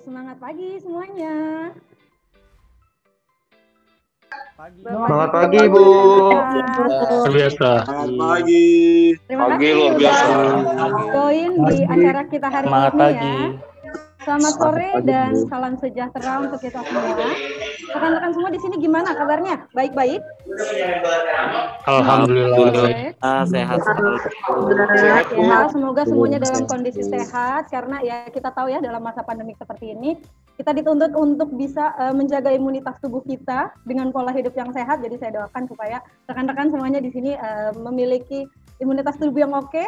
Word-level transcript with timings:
semangat 0.00 0.36
pagi 0.40 0.80
semuanya. 0.80 1.34
Pagi. 4.54 4.80
Semangat 4.84 5.30
pagi, 5.32 5.58
Bu. 5.72 5.80
Luar 5.80 7.32
biasa. 7.32 7.70
Selamat 7.88 8.12
pagi. 8.12 8.68
Terima 9.24 9.44
Pagi, 9.48 9.56
kasih 9.56 9.72
luar 9.76 9.92
biasa. 9.96 10.28
join 11.10 11.50
di 11.64 11.78
acara 11.88 12.22
kita 12.28 12.48
hari 12.52 12.66
Semangat 12.68 12.92
ini 12.92 13.00
pagi. 13.00 13.34
ya. 13.34 13.69
Selamat 14.20 14.52
sore 14.60 14.90
dan 15.08 15.32
salam 15.48 15.74
sejahtera 15.80 16.44
untuk 16.44 16.60
kita 16.60 16.84
semua. 16.84 17.32
Rekan-rekan 17.90 18.32
semua 18.36 18.50
di 18.52 18.60
sini 18.60 18.76
gimana 18.76 19.16
kabarnya? 19.16 19.64
Baik-baik? 19.72 20.20
Alhamdulillah. 21.88 23.16
Ah, 23.24 23.48
sehat. 23.48 23.80
Sehat. 23.80 25.24
Ya, 25.32 25.58
semoga 25.72 26.04
semuanya 26.04 26.38
dalam 26.44 26.68
kondisi 26.68 27.00
sehat 27.08 27.72
karena 27.72 27.96
ya 28.04 28.28
kita 28.28 28.52
tahu 28.52 28.68
ya 28.68 28.84
dalam 28.84 29.00
masa 29.00 29.24
pandemi 29.24 29.56
seperti 29.56 29.96
ini 29.96 30.20
kita 30.60 30.76
dituntut 30.76 31.16
untuk 31.16 31.56
bisa 31.56 31.96
eh, 31.96 32.12
menjaga 32.12 32.52
imunitas 32.52 33.00
tubuh 33.00 33.24
kita 33.24 33.72
dengan 33.88 34.12
pola 34.12 34.36
hidup 34.36 34.52
yang 34.52 34.68
sehat. 34.76 35.00
Jadi 35.00 35.16
saya 35.16 35.40
doakan 35.40 35.64
supaya 35.64 36.04
rekan-rekan 36.28 36.68
semuanya 36.68 37.00
di 37.00 37.08
sini 37.08 37.32
eh, 37.40 37.72
memiliki 37.72 38.44
imunitas 38.84 39.16
tubuh 39.16 39.48
yang 39.48 39.56
oke, 39.56 39.84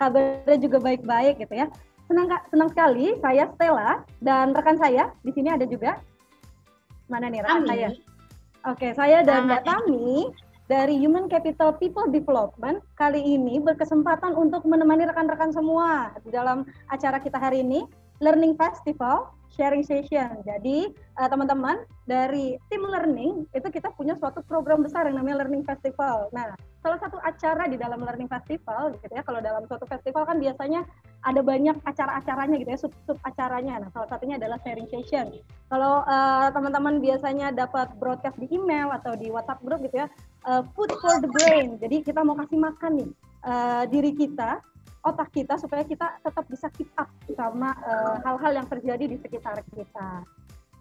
kabarnya 0.00 0.56
juga 0.56 0.80
baik-baik 0.80 1.36
gitu 1.44 1.54
ya. 1.60 1.68
Senang 2.12 2.28
senang 2.52 2.68
sekali 2.68 3.16
saya 3.24 3.48
Stella 3.56 4.04
dan 4.20 4.52
rekan 4.52 4.76
saya 4.76 5.16
di 5.24 5.32
sini 5.32 5.48
ada 5.48 5.64
juga 5.64 5.96
mana 7.08 7.32
nih 7.32 7.40
rekan 7.40 7.64
saya? 7.64 7.88
Oke, 8.68 8.92
saya 8.92 9.24
dan 9.24 9.48
Mbak 9.48 9.64
Tami 9.64 10.28
dari 10.68 11.00
Human 11.00 11.24
Capital 11.32 11.72
People 11.80 12.12
Development 12.12 12.84
kali 13.00 13.16
ini 13.16 13.64
berkesempatan 13.64 14.36
untuk 14.36 14.60
menemani 14.68 15.08
rekan-rekan 15.08 15.56
semua 15.56 16.12
di 16.20 16.28
dalam 16.28 16.68
acara 16.92 17.16
kita 17.16 17.40
hari 17.40 17.64
ini 17.64 17.88
Learning 18.20 18.60
Festival 18.60 19.32
Sharing 19.56 19.80
Session. 19.80 20.44
Jadi 20.44 20.92
eh, 20.92 21.28
teman-teman 21.32 21.80
dari 22.04 22.60
tim 22.68 22.84
learning 22.84 23.48
itu 23.56 23.68
kita 23.72 23.88
punya 23.96 24.16
suatu 24.20 24.44
program 24.44 24.84
besar 24.84 25.08
yang 25.08 25.16
namanya 25.16 25.44
Learning 25.44 25.64
Festival. 25.64 26.28
Nah, 26.32 26.56
salah 26.80 27.00
satu 27.00 27.16
acara 27.20 27.68
di 27.68 27.80
dalam 27.80 28.04
Learning 28.04 28.28
Festival 28.28 28.96
gitu 29.00 29.12
ya. 29.12 29.24
Kalau 29.24 29.40
dalam 29.44 29.64
suatu 29.64 29.84
festival 29.88 30.28
kan 30.28 30.36
biasanya 30.40 30.84
ada 31.22 31.40
banyak 31.40 31.78
acara-acaranya 31.86 32.56
gitu 32.58 32.70
ya, 32.74 32.80
sub-sub 32.82 33.18
acaranya. 33.22 33.78
Nah, 33.78 33.88
salah 33.94 34.10
satunya 34.10 34.36
adalah 34.38 34.58
sharing 34.66 34.90
session. 34.90 35.30
Kalau 35.70 36.02
eh, 36.02 36.48
teman-teman 36.50 36.98
biasanya 36.98 37.54
dapat 37.54 37.94
broadcast 37.96 38.36
di 38.42 38.50
email 38.50 38.90
atau 38.90 39.14
di 39.14 39.30
WhatsApp 39.30 39.62
group 39.62 39.80
gitu 39.86 40.02
ya, 40.02 40.08
eh, 40.50 40.62
food 40.74 40.90
for 40.98 41.22
the 41.22 41.30
brain. 41.30 41.78
Jadi 41.78 42.02
kita 42.02 42.26
mau 42.26 42.34
kasih 42.34 42.58
makan 42.58 42.92
nih 42.98 43.10
eh, 43.46 43.84
diri 43.86 44.12
kita, 44.18 44.58
otak 45.06 45.30
kita 45.30 45.54
supaya 45.58 45.86
kita 45.86 46.18
tetap 46.22 46.44
bisa 46.46 46.66
keep 46.74 46.90
up 46.94 47.10
sama 47.34 47.74
hal-hal 48.22 48.54
yang 48.54 48.66
terjadi 48.70 49.10
di 49.10 49.18
sekitar 49.18 49.58
kita. 49.74 50.22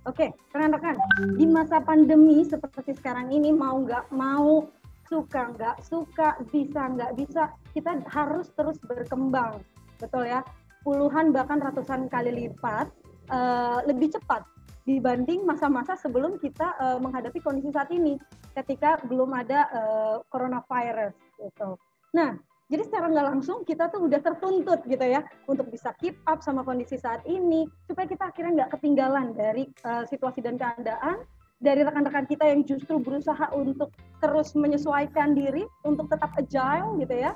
Oke, 0.06 0.34
rekan-rekan, 0.53 0.97
di 1.38 1.45
masa 1.45 1.78
pandemi 1.81 2.42
seperti 2.45 2.97
sekarang 2.97 3.30
ini 3.34 3.53
mau 3.53 3.81
nggak 3.81 4.09
mau, 4.14 4.66
suka 5.06 5.53
nggak 5.53 5.78
suka, 5.86 6.42
bisa 6.50 6.89
nggak 6.89 7.12
bisa, 7.17 7.53
kita 7.73 8.02
harus 8.09 8.50
terus 8.58 8.81
berkembang, 8.81 9.62
betul 10.02 10.26
ya? 10.26 10.42
Puluhan 10.82 11.30
bahkan 11.30 11.62
ratusan 11.62 12.10
kali 12.10 12.34
lipat 12.34 12.90
eh, 13.30 13.80
lebih 13.86 14.18
cepat 14.18 14.42
dibanding 14.82 15.46
masa-masa 15.46 15.94
sebelum 15.94 16.42
kita 16.42 16.74
eh, 16.82 16.98
menghadapi 16.98 17.38
kondisi 17.40 17.70
saat 17.70 17.94
ini, 17.94 18.18
ketika 18.58 18.98
belum 19.06 19.30
ada 19.38 19.70
eh, 19.70 20.16
coronavirus 20.34 21.14
gitu. 21.38 21.78
Nah, 22.18 22.36
jadi 22.72 22.88
secara 22.88 23.12
nggak 23.12 23.28
langsung 23.36 23.68
kita 23.68 23.92
tuh 23.92 24.08
udah 24.08 24.24
tertuntut 24.24 24.80
gitu 24.88 25.04
ya 25.04 25.28
untuk 25.52 25.68
bisa 25.68 25.92
keep 26.00 26.16
up 26.24 26.40
sama 26.40 26.64
kondisi 26.64 26.96
saat 26.96 27.20
ini 27.28 27.68
supaya 27.84 28.08
kita 28.08 28.31
akhirnya 28.31 28.64
nggak 28.64 28.80
ketinggalan 28.80 29.36
dari 29.36 29.68
uh, 29.84 30.08
situasi 30.08 30.40
dan 30.40 30.56
keadaan 30.56 31.20
dari 31.59 31.84
rekan-rekan 31.84 32.25
kita 32.31 32.48
yang 32.48 32.64
justru 32.64 32.98
berusaha 33.04 33.52
untuk 33.52 33.92
terus 34.24 34.56
menyesuaikan 34.56 35.36
diri 35.36 35.68
untuk 35.84 36.08
tetap 36.08 36.31
agile 36.40 36.96
gitu 37.04 37.12
ya 37.20 37.36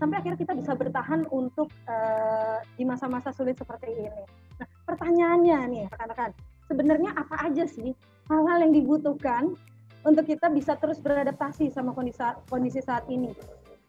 sampai 0.00 0.16
akhirnya 0.24 0.40
kita 0.40 0.56
bisa 0.56 0.72
bertahan 0.72 1.28
untuk 1.28 1.68
uh, 1.84 2.58
di 2.74 2.88
masa-masa 2.88 3.30
sulit 3.36 3.54
seperti 3.60 3.92
ini. 3.92 4.24
Nah, 4.56 4.68
pertanyaannya 4.88 5.58
nih 5.68 5.82
rekan-rekan, 5.92 6.30
sebenarnya 6.66 7.10
apa 7.12 7.36
aja 7.44 7.68
sih 7.68 7.92
hal-hal 8.32 8.64
yang 8.64 8.72
dibutuhkan 8.72 9.52
untuk 10.08 10.24
kita 10.24 10.48
bisa 10.48 10.80
terus 10.80 10.96
beradaptasi 11.04 11.68
sama 11.68 11.92
kondisi 11.92 12.24
kondisi 12.48 12.80
saat 12.80 13.04
ini? 13.12 13.36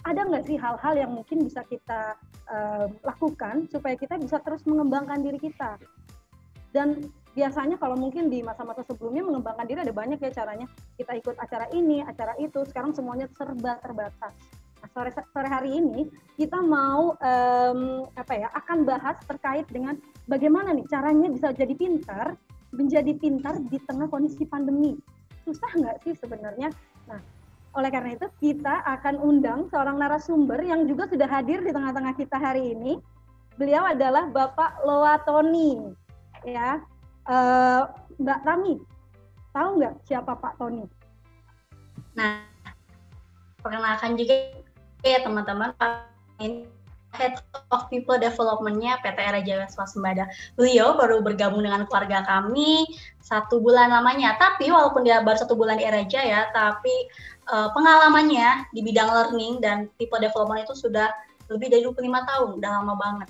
ada 0.02 0.26
nggak 0.26 0.46
sih 0.50 0.58
hal-hal 0.58 0.94
yang 0.98 1.12
mungkin 1.14 1.46
bisa 1.46 1.62
kita 1.70 2.18
uh, 2.50 2.90
lakukan 3.06 3.70
supaya 3.70 3.94
kita 3.94 4.18
bisa 4.18 4.42
terus 4.42 4.66
mengembangkan 4.66 5.22
diri 5.22 5.38
kita? 5.38 5.78
Dan 6.72 7.12
biasanya 7.36 7.78
kalau 7.78 8.00
mungkin 8.00 8.32
di 8.32 8.42
masa-masa 8.42 8.82
sebelumnya 8.88 9.28
mengembangkan 9.28 9.68
diri 9.68 9.80
ada 9.84 9.94
banyak 9.94 10.18
ya 10.18 10.32
caranya. 10.34 10.68
Kita 10.98 11.14
ikut 11.20 11.36
acara 11.38 11.68
ini, 11.76 12.02
acara 12.02 12.34
itu. 12.40 12.64
Sekarang 12.66 12.96
semuanya 12.96 13.28
serba 13.36 13.78
terbatas. 13.84 14.34
Sore 14.92 15.14
sore 15.14 15.48
hari 15.48 15.78
ini 15.78 16.10
kita 16.36 16.58
mau 16.60 17.14
um, 17.16 18.10
apa 18.18 18.34
ya 18.34 18.48
akan 18.58 18.84
bahas 18.84 19.16
terkait 19.30 19.70
dengan 19.70 19.96
bagaimana 20.26 20.74
nih 20.74 20.86
caranya 20.90 21.30
bisa 21.30 21.54
jadi 21.54 21.72
pintar, 21.78 22.36
menjadi 22.74 23.14
pintar 23.16 23.62
di 23.62 23.78
tengah 23.86 24.10
kondisi 24.10 24.44
pandemi. 24.50 24.98
Susah 25.46 25.70
nggak 25.78 26.02
sih 26.04 26.14
sebenarnya? 26.18 26.74
Nah, 27.08 27.22
oleh 27.72 27.88
karena 27.88 28.20
itu 28.20 28.28
kita 28.44 28.84
akan 28.84 29.16
undang 29.22 29.72
seorang 29.72 29.96
narasumber 29.96 30.60
yang 30.60 30.84
juga 30.90 31.08
sudah 31.08 31.30
hadir 31.30 31.64
di 31.64 31.72
tengah-tengah 31.72 32.14
kita 32.20 32.36
hari 32.36 32.76
ini. 32.76 33.00
Beliau 33.56 33.88
adalah 33.88 34.28
Bapak 34.28 34.84
Loa 34.84 35.22
Tony, 35.24 35.78
ya. 36.44 36.82
Eh, 37.30 37.84
Mbak 38.18 38.40
Tami, 38.44 38.76
tahu 39.54 39.70
nggak 39.78 39.96
siapa 40.10 40.34
Pak 40.36 40.58
Tony? 40.58 40.84
Nah, 42.18 42.44
perkenalkan 43.62 44.18
juga 44.20 44.61
ya 45.02 45.20
teman-teman, 45.26 45.74
Head 47.12 47.44
of 47.76 47.92
People 47.92 48.16
Development-nya 48.16 49.04
PT 49.04 49.20
Era 49.20 49.42
Jaya 49.44 49.68
Swasembada. 49.68 50.32
Beliau 50.56 50.96
baru 50.96 51.20
bergabung 51.20 51.60
dengan 51.60 51.84
keluarga 51.84 52.24
kami 52.24 52.88
satu 53.20 53.60
bulan 53.60 53.92
lamanya. 53.92 54.40
Tapi 54.40 54.72
walaupun 54.72 55.04
dia 55.04 55.20
baru 55.20 55.44
satu 55.44 55.60
bulan 55.60 55.76
di 55.76 55.84
Era 55.84 56.08
Jaya, 56.08 56.48
tapi 56.56 57.12
uh, 57.52 57.68
pengalamannya 57.76 58.72
di 58.72 58.80
bidang 58.80 59.12
learning 59.12 59.60
dan 59.60 59.92
people 60.00 60.24
development 60.24 60.64
itu 60.64 60.88
sudah 60.88 61.12
lebih 61.52 61.68
dari 61.68 61.84
25 61.84 62.00
tahun, 62.32 62.50
udah 62.64 62.72
lama 62.80 62.96
banget. 62.96 63.28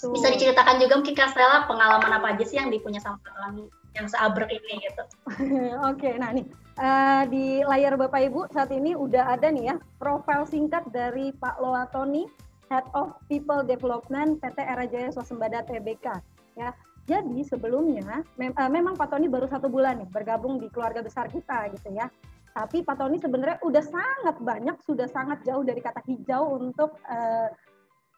Bisa 0.00 0.32
diceritakan 0.32 0.80
juga 0.80 1.02
mungkin 1.02 1.12
Kak 1.18 1.34
Stella 1.34 1.66
pengalaman 1.66 2.14
apa 2.14 2.32
aja 2.32 2.44
sih 2.46 2.56
yang 2.56 2.70
dipunya 2.72 3.02
sama 3.02 3.20
Tony 3.26 3.68
yang 3.98 4.06
seabrek 4.06 4.50
ini 4.50 4.82
gitu. 4.86 5.02
Oke, 5.90 6.14
nah 6.18 6.30
nih 6.30 6.46
eh, 6.78 7.22
di 7.30 7.46
layar 7.66 7.98
Bapak 7.98 8.20
Ibu 8.30 8.40
saat 8.54 8.70
ini 8.70 8.94
udah 8.94 9.34
ada 9.34 9.50
nih 9.50 9.74
ya 9.74 9.76
profil 9.98 10.46
singkat 10.46 10.86
dari 10.94 11.34
Pak 11.34 11.58
Loa 11.58 11.90
Tony, 11.90 12.26
Head 12.70 12.86
of 12.94 13.18
People 13.26 13.66
Development 13.66 14.38
PT 14.38 14.58
Era 14.62 14.86
Jaya 14.86 15.10
Swasembada 15.10 15.66
TBK. 15.66 16.22
Ya, 16.58 16.74
jadi 17.10 17.40
sebelumnya 17.42 18.22
mem 18.38 18.54
eh, 18.54 18.70
memang 18.70 18.94
Pak 18.94 19.10
Tony 19.10 19.26
baru 19.26 19.50
satu 19.50 19.66
bulan 19.66 19.98
nih 20.04 20.08
bergabung 20.10 20.62
di 20.62 20.70
keluarga 20.70 21.02
besar 21.02 21.26
kita 21.26 21.70
gitu 21.74 21.90
ya. 21.90 22.06
Tapi 22.50 22.82
Pak 22.82 22.98
Tony 22.98 23.18
sebenarnya 23.18 23.62
udah 23.62 23.82
sangat 23.82 24.36
banyak, 24.42 24.76
sudah 24.82 25.06
sangat 25.06 25.42
jauh 25.46 25.62
dari 25.62 25.78
kata 25.78 26.02
hijau 26.06 26.58
untuk 26.58 26.98
eh, 27.06 27.48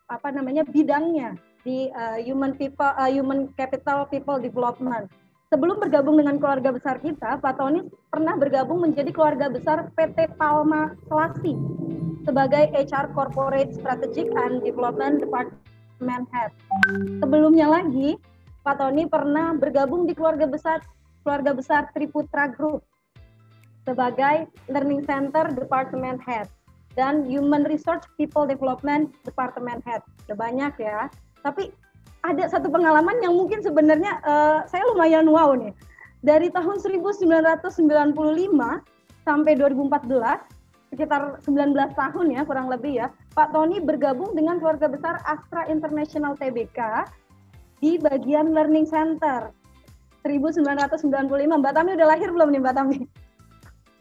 apa 0.09 0.29
namanya 0.29 0.65
bidangnya 0.69 1.37
di 1.63 1.89
eh, 1.89 2.19
human 2.27 2.57
people, 2.57 2.93
eh, 3.01 3.11
human 3.17 3.49
capital 3.57 4.05
people 4.09 4.37
development. 4.41 5.09
Sebelum 5.53 5.85
bergabung 5.85 6.17
dengan 6.17 6.41
keluarga 6.41 6.73
besar 6.73 6.97
kita, 7.05 7.37
Pak 7.37 7.61
Tony 7.61 7.85
pernah 8.09 8.41
bergabung 8.41 8.81
menjadi 8.89 9.13
keluarga 9.13 9.53
besar 9.53 9.93
PT 9.93 10.41
Palma 10.41 10.97
Selasi 11.13 11.53
sebagai 12.25 12.73
HR 12.73 13.13
Corporate 13.13 13.77
Strategic 13.77 14.33
and 14.33 14.65
Development 14.65 15.21
Department 15.21 16.25
Head. 16.33 16.57
Sebelumnya 17.21 17.69
lagi, 17.69 18.17
Pak 18.65 18.81
Tony 18.81 19.05
pernah 19.05 19.53
bergabung 19.53 20.09
di 20.09 20.17
keluarga 20.17 20.49
besar 20.49 20.81
keluarga 21.21 21.53
besar 21.53 21.93
Triputra 21.93 22.49
Group 22.49 22.81
sebagai 23.85 24.49
Learning 24.73 25.05
Center 25.05 25.53
Department 25.53 26.25
Head 26.25 26.49
dan 26.97 27.29
Human 27.29 27.69
Resource 27.69 28.09
People 28.17 28.49
Development 28.49 29.13
Department 29.29 29.85
Head. 29.85 30.01
Udah 30.33 30.49
banyak 30.49 30.73
ya. 30.81 31.13
Tapi 31.45 31.77
ada 32.23 32.45
satu 32.47 32.71
pengalaman 32.71 33.19
yang 33.19 33.35
mungkin 33.35 33.63
sebenarnya 33.63 34.23
uh, 34.23 34.63
saya 34.71 34.87
lumayan 34.91 35.27
wow 35.27 35.55
nih. 35.59 35.75
Dari 36.23 36.55
tahun 36.55 36.79
1995 36.79 37.67
sampai 39.27 39.53
2014, 39.59 40.95
sekitar 40.95 41.43
19 41.43 41.75
tahun 41.99 42.27
ya 42.31 42.47
kurang 42.47 42.71
lebih 42.71 43.03
ya, 43.03 43.11
Pak 43.35 43.51
Tony 43.51 43.83
bergabung 43.83 44.39
dengan 44.39 44.63
keluarga 44.63 44.87
besar 44.87 45.19
Astra 45.27 45.67
International 45.67 46.39
TBK 46.39 47.11
di 47.83 47.99
bagian 47.99 48.55
Learning 48.55 48.87
Center. 48.87 49.51
1995. 50.23 51.11
Mbak 51.35 51.73
Tami 51.75 51.99
udah 51.99 52.09
lahir 52.15 52.31
belum 52.31 52.55
nih 52.55 52.63
Mbak 52.63 52.75
Tami? 52.79 52.99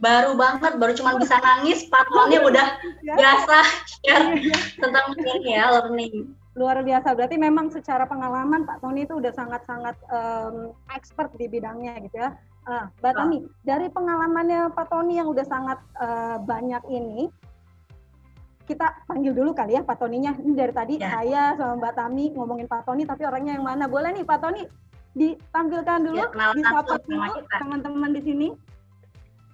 Baru 0.01 0.33
banget, 0.33 0.81
baru 0.81 0.97
cuma 0.97 1.13
bisa 1.21 1.37
nangis, 1.37 1.85
Pak 1.85 2.09
Tony 2.09 2.41
udah 2.41 2.67
Ya. 3.05 3.13
biasa 3.13 3.57
share 4.01 4.33
tentang 4.81 5.13
ini 5.13 5.53
ya, 5.53 5.69
learning. 5.77 6.33
luar 6.57 6.83
biasa. 6.83 7.15
Berarti 7.15 7.39
memang 7.39 7.71
secara 7.71 8.03
pengalaman 8.09 8.67
Pak 8.67 8.83
Tony 8.83 9.07
itu 9.07 9.15
udah 9.15 9.31
sangat-sangat 9.31 9.95
um, 10.11 10.75
expert 10.91 11.31
di 11.39 11.47
bidangnya 11.47 11.95
gitu 12.03 12.17
ya. 12.17 12.35
Uh, 12.61 12.85
Mbak 13.01 13.13
Tami, 13.17 13.37
dari 13.65 13.87
pengalamannya 13.89 14.69
Pak 14.75 14.91
Tony 14.91 15.17
yang 15.17 15.31
udah 15.31 15.45
sangat 15.47 15.79
uh, 15.97 16.37
banyak 16.43 16.83
ini, 16.91 17.31
kita 18.69 19.01
panggil 19.09 19.33
dulu 19.33 19.55
kali 19.55 19.79
ya 19.79 19.81
Pak 19.81 19.97
Toninya. 19.97 20.35
Ini 20.37 20.53
dari 20.53 20.73
tadi 20.75 20.93
ya. 20.99 21.09
saya 21.09 21.43
sama 21.57 21.79
Mbak 21.81 21.93
Tami 21.97 22.25
ngomongin 22.35 22.67
Pak 22.69 22.85
Tony, 22.85 23.07
tapi 23.07 23.25
orangnya 23.25 23.57
yang 23.57 23.65
mana? 23.65 23.87
Boleh 23.89 24.13
nih 24.13 24.27
Pak 24.27 24.39
Tony 24.43 24.61
ditampilkan 25.11 25.99
dulu, 26.07 26.23
ya, 26.23 26.51
disapa 26.55 26.95
dulu 27.03 27.31
teman-teman 27.49 28.11
di 28.11 28.21
sini. 28.23 28.47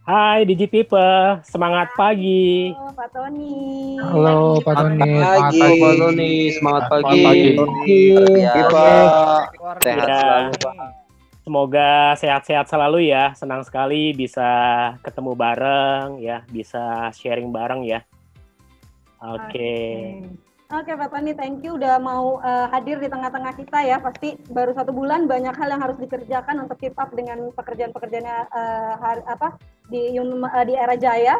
Hai 0.07 0.47
Digi 0.47 0.71
People, 0.71 1.43
semangat 1.43 1.91
pagi. 1.99 2.71
Halo 2.71 2.95
Pak 2.95 3.11
Tony. 3.11 3.99
Halo 3.99 4.63
Pak 4.63 4.75
Tony. 4.79 5.03
Pagi. 5.19 5.59
Halo 5.59 5.75
Pak 5.83 5.93
Tony, 5.99 6.31
semangat 6.55 6.83
pagi. 6.87 7.23
pagi. 7.59 8.03
Sehat 9.83 10.07
selalu 10.07 10.53
Pak. 10.63 10.75
Semoga 11.43 11.91
sehat-sehat 12.23 12.71
selalu 12.71 13.11
ya. 13.11 13.35
Senang 13.35 13.67
sekali 13.67 14.15
bisa 14.15 14.47
ketemu 15.03 15.35
bareng 15.35 16.23
ya, 16.23 16.39
bisa 16.47 17.11
sharing 17.11 17.51
bareng 17.51 17.83
ya. 17.83 17.99
Oke. 19.19 19.43
Okay. 19.51 20.46
Oke 20.67 20.91
Pak 20.91 21.15
Tony, 21.15 21.31
thank 21.31 21.63
you 21.63 21.79
udah 21.79 21.95
mau 21.95 22.43
uh, 22.43 22.67
hadir 22.67 22.99
di 22.99 23.07
tengah-tengah 23.07 23.55
kita 23.55 23.87
ya. 23.87 24.03
Pasti 24.03 24.35
baru 24.51 24.75
satu 24.75 24.91
bulan 24.91 25.23
banyak 25.23 25.55
hal 25.55 25.71
yang 25.71 25.79
harus 25.79 25.95
dikerjakan 25.95 26.67
untuk 26.67 26.75
keep 26.75 26.91
up 26.99 27.07
dengan 27.15 27.55
pekerjaan-pekerjaannya 27.55 28.37
uh, 28.51 29.23
apa 29.31 29.55
di 29.87 30.19
uh, 30.19 30.63
di 30.67 30.75
era 30.75 30.99
Jaya. 30.99 31.39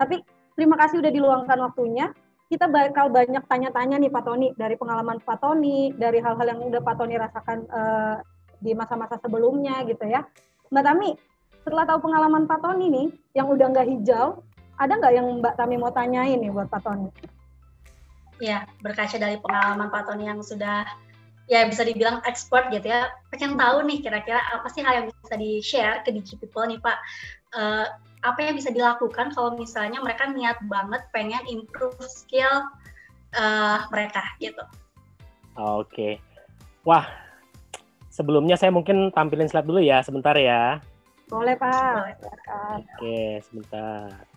Tapi 0.00 0.24
terima 0.56 0.80
kasih 0.80 1.04
udah 1.04 1.12
diluangkan 1.12 1.58
waktunya. 1.68 2.16
Kita 2.48 2.64
bakal 2.72 3.12
banyak 3.12 3.44
tanya-tanya 3.44 4.00
nih 4.00 4.08
Pak 4.08 4.24
Tony 4.24 4.56
dari 4.56 4.80
pengalaman 4.80 5.20
Pak 5.20 5.44
Tony, 5.44 5.92
dari 5.92 6.24
hal-hal 6.24 6.56
yang 6.56 6.64
udah 6.64 6.80
Pak 6.80 6.96
Tony 6.96 7.20
rasakan 7.20 7.68
uh, 7.68 8.24
di 8.56 8.72
masa-masa 8.72 9.20
sebelumnya 9.20 9.84
gitu 9.84 10.08
ya. 10.08 10.24
Mbak 10.72 10.84
Tami, 10.88 11.12
setelah 11.60 11.84
tahu 11.84 12.08
pengalaman 12.08 12.48
Pak 12.48 12.64
Tony 12.64 12.88
nih 12.88 13.08
yang 13.36 13.52
udah 13.52 13.68
nggak 13.68 13.84
hijau, 13.84 14.40
ada 14.80 14.96
nggak 14.96 15.12
yang 15.12 15.28
Mbak 15.44 15.60
Tami 15.60 15.76
mau 15.76 15.92
tanyain 15.92 16.40
nih 16.40 16.48
buat 16.48 16.72
Pak 16.72 16.88
Tony? 16.88 17.12
Ya 18.42 18.66
berkaca 18.82 19.14
dari 19.14 19.38
pengalaman 19.38 19.86
Pak 19.88 20.10
Tony 20.10 20.26
yang 20.26 20.42
sudah 20.42 20.82
ya 21.46 21.62
bisa 21.66 21.86
dibilang 21.86 22.18
expert 22.26 22.70
gitu 22.74 22.90
ya. 22.90 23.14
Pengen 23.30 23.54
tahu 23.54 23.86
nih 23.86 24.02
kira-kira 24.02 24.42
apa 24.50 24.66
sih 24.70 24.82
hal 24.82 25.02
yang 25.02 25.06
bisa 25.10 25.34
di 25.38 25.62
share 25.62 26.02
ke 26.02 26.10
Digi 26.10 26.34
People 26.38 26.66
nih 26.66 26.82
Pak? 26.82 26.98
Uh, 27.54 27.86
apa 28.22 28.38
yang 28.42 28.54
bisa 28.54 28.70
dilakukan 28.70 29.34
kalau 29.34 29.54
misalnya 29.58 29.98
mereka 29.98 30.30
niat 30.30 30.58
banget 30.70 31.02
pengen 31.10 31.42
improve 31.46 31.98
skill 32.02 32.66
uh, 33.38 33.86
mereka 33.94 34.22
gitu? 34.42 34.62
Oke. 35.54 35.86
Okay. 35.86 36.12
wah 36.82 37.06
sebelumnya 38.10 38.58
saya 38.58 38.74
mungkin 38.74 39.14
tampilin 39.14 39.46
slide 39.46 39.66
dulu 39.70 39.78
ya 39.78 40.02
sebentar 40.02 40.34
ya. 40.34 40.82
Boleh 41.30 41.54
Pak. 41.54 42.18
Oke 42.18 42.82
okay, 42.98 43.30
sebentar 43.46 44.31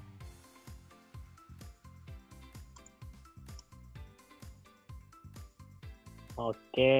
Oke, 6.35 6.95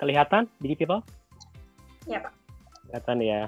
kelihatan 0.00 0.48
di 0.56 0.72
people? 0.72 1.04
Iya 2.08 2.24
Pak. 2.24 2.32
Kelihatan 2.88 3.18
ya. 3.20 3.42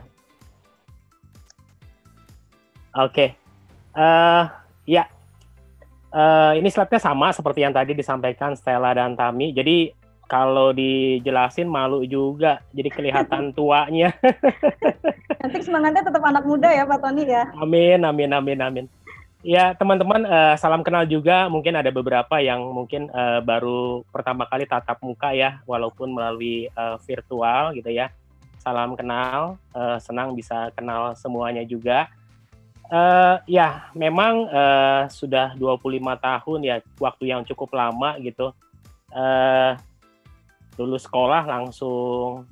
Oke, 2.95 3.35
uh, 3.97 4.45
ya. 4.85 5.09
Uh, 6.15 6.55
ini 6.55 6.71
slide-nya 6.71 7.03
sama 7.03 7.35
seperti 7.35 7.67
yang 7.67 7.75
tadi 7.75 7.91
disampaikan 7.91 8.55
Stella 8.55 8.95
dan 8.95 9.19
Tami. 9.19 9.51
Jadi 9.51 9.91
kalau 10.31 10.71
dijelasin 10.71 11.67
malu 11.67 12.07
juga, 12.07 12.63
jadi 12.71 12.87
kelihatan 12.87 13.51
tuanya. 13.57 14.15
Nanti 15.43 15.59
semangatnya 15.67 16.07
tetap 16.07 16.23
anak 16.23 16.47
muda 16.47 16.71
ya 16.71 16.87
Pak 16.87 17.03
Tony 17.03 17.27
ya. 17.27 17.51
Amin, 17.59 18.07
amin, 18.07 18.31
amin, 18.31 18.59
amin. 18.63 18.87
Ya, 19.45 19.77
teman-teman, 19.77 20.25
uh, 20.25 20.57
salam 20.57 20.81
kenal 20.81 21.05
juga. 21.05 21.53
Mungkin 21.53 21.77
ada 21.77 21.93
beberapa 21.93 22.41
yang 22.41 22.65
mungkin 22.65 23.13
uh, 23.13 23.45
baru 23.45 24.01
pertama 24.09 24.49
kali 24.49 24.65
tatap 24.65 24.97
muka 25.05 25.37
ya, 25.37 25.61
walaupun 25.69 26.17
melalui 26.17 26.73
uh, 26.73 26.97
virtual 27.05 27.77
gitu 27.77 27.93
ya. 27.93 28.09
Salam 28.65 28.97
kenal, 28.97 29.61
uh, 29.77 30.01
senang 30.01 30.33
bisa 30.33 30.73
kenal 30.73 31.13
semuanya 31.13 31.61
juga. 31.61 32.09
Uh, 32.89 33.37
ya, 33.45 33.93
memang 33.93 34.49
uh, 34.49 35.13
sudah 35.13 35.53
25 35.61 35.93
tahun 36.25 36.59
ya, 36.65 36.77
waktu 36.97 37.25
yang 37.29 37.45
cukup 37.45 37.77
lama 37.77 38.17
gitu. 38.25 38.49
Uh, 39.13 39.77
lulus 40.81 41.05
sekolah 41.05 41.45
langsung 41.45 42.49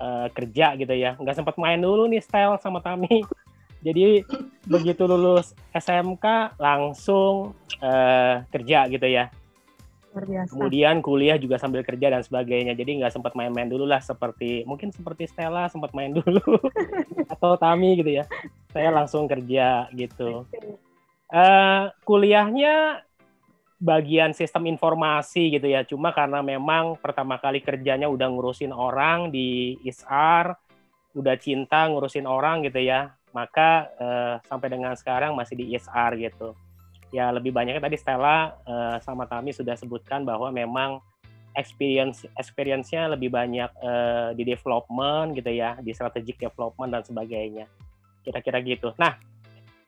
uh, 0.00 0.26
kerja 0.32 0.80
gitu 0.80 0.96
ya. 0.96 1.12
Nggak 1.20 1.44
sempat 1.44 1.60
main 1.60 1.76
dulu 1.76 2.08
nih 2.08 2.24
style 2.24 2.56
sama 2.56 2.80
Tami 2.80 3.20
jadi 3.82 4.22
begitu 4.66 5.10
lulus 5.10 5.58
SMK 5.74 6.58
langsung 6.58 7.54
uh, 7.82 8.34
kerja 8.50 8.86
gitu 8.86 9.06
ya. 9.06 9.30
Kemudian 10.52 11.00
kuliah 11.00 11.40
juga 11.40 11.56
sambil 11.56 11.80
kerja 11.80 12.12
dan 12.12 12.20
sebagainya. 12.20 12.76
Jadi 12.76 13.00
nggak 13.00 13.16
sempat 13.16 13.32
main-main 13.32 13.64
dulu 13.64 13.88
lah 13.88 14.04
seperti 14.04 14.60
mungkin 14.68 14.92
seperti 14.92 15.24
Stella 15.24 15.72
sempat 15.72 15.96
main 15.96 16.12
dulu 16.12 16.60
atau 17.32 17.56
Tami 17.56 17.96
gitu 17.96 18.20
ya. 18.20 18.24
Saya 18.70 18.92
langsung 18.92 19.24
kerja 19.24 19.88
gitu. 19.96 20.44
Uh, 21.32 21.88
kuliahnya 22.04 23.00
bagian 23.80 24.36
sistem 24.36 24.68
informasi 24.68 25.58
gitu 25.58 25.64
ya. 25.66 25.82
Cuma 25.88 26.12
karena 26.12 26.44
memang 26.44 27.00
pertama 27.00 27.40
kali 27.40 27.64
kerjanya 27.64 28.06
udah 28.06 28.28
ngurusin 28.28 28.70
orang 28.70 29.32
di 29.32 29.80
ISR, 29.80 30.52
udah 31.16 31.34
cinta 31.40 31.88
ngurusin 31.88 32.28
orang 32.28 32.68
gitu 32.68 32.84
ya 32.84 33.16
maka 33.32 33.88
uh, 33.98 34.36
sampai 34.46 34.68
dengan 34.72 34.96
sekarang 34.96 35.36
masih 35.36 35.56
di 35.58 35.72
ISR 35.74 36.16
gitu. 36.20 36.56
Ya 37.12 37.28
lebih 37.28 37.52
banyaknya 37.52 37.82
tadi 37.84 38.00
Stella 38.00 38.56
uh, 38.64 38.96
sama 39.04 39.28
Tami 39.28 39.52
sudah 39.52 39.76
sebutkan 39.76 40.24
bahwa 40.24 40.48
memang 40.48 41.00
experience 41.52 42.24
experience-nya 42.40 43.12
lebih 43.12 43.28
banyak 43.28 43.68
uh, 43.84 44.32
di 44.32 44.48
development 44.48 45.36
gitu 45.36 45.52
ya, 45.52 45.76
di 45.80 45.92
strategic 45.92 46.40
development 46.40 46.96
dan 46.96 47.02
sebagainya. 47.04 47.68
Kira-kira 48.24 48.64
gitu. 48.64 48.96
Nah, 48.96 49.20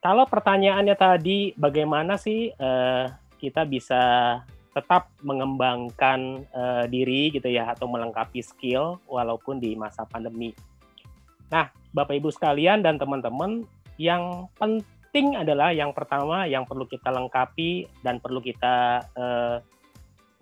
kalau 0.05 0.29
pertanyaannya 0.29 0.97
tadi 1.01 1.57
bagaimana 1.57 2.21
sih 2.21 2.53
uh, 2.53 3.09
kita 3.41 3.65
bisa 3.65 4.03
tetap 4.75 5.09
mengembangkan 5.23 6.45
uh, 6.51 6.85
diri 6.91 7.31
gitu 7.31 7.47
ya 7.47 7.71
atau 7.71 7.87
melengkapi 7.87 8.43
skill 8.43 8.99
walaupun 9.07 9.63
di 9.63 9.79
masa 9.79 10.03
pandemi. 10.05 10.51
Nah, 11.55 11.71
Bapak 11.95 12.19
Ibu 12.19 12.35
sekalian 12.35 12.83
dan 12.83 12.99
teman-teman, 12.99 13.63
yang 13.95 14.51
penting 14.59 15.39
adalah 15.39 15.71
yang 15.71 15.95
pertama 15.95 16.51
yang 16.51 16.67
perlu 16.67 16.83
kita 16.91 17.15
lengkapi 17.15 17.87
dan 18.03 18.19
perlu 18.19 18.43
kita 18.43 19.07
uh, 19.15 19.63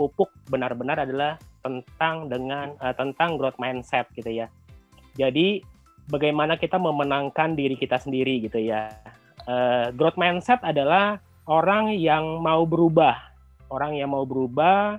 pupuk 0.00 0.32
benar-benar 0.48 1.04
adalah 1.04 1.36
tentang 1.60 2.32
dengan 2.32 2.72
uh, 2.80 2.96
tentang 2.96 3.36
growth 3.36 3.60
mindset 3.60 4.08
gitu 4.16 4.32
ya. 4.32 4.48
Jadi 5.20 5.60
bagaimana 6.08 6.56
kita 6.56 6.80
memenangkan 6.80 7.52
diri 7.52 7.76
kita 7.76 8.00
sendiri 8.00 8.48
gitu 8.48 8.56
ya. 8.56 8.88
Uh, 9.44 9.92
growth 9.92 10.16
mindset 10.16 10.64
adalah 10.64 11.20
orang 11.44 11.92
yang 11.92 12.40
mau 12.40 12.64
berubah, 12.64 13.20
orang 13.68 14.00
yang 14.00 14.16
mau 14.16 14.24
berubah 14.24 14.96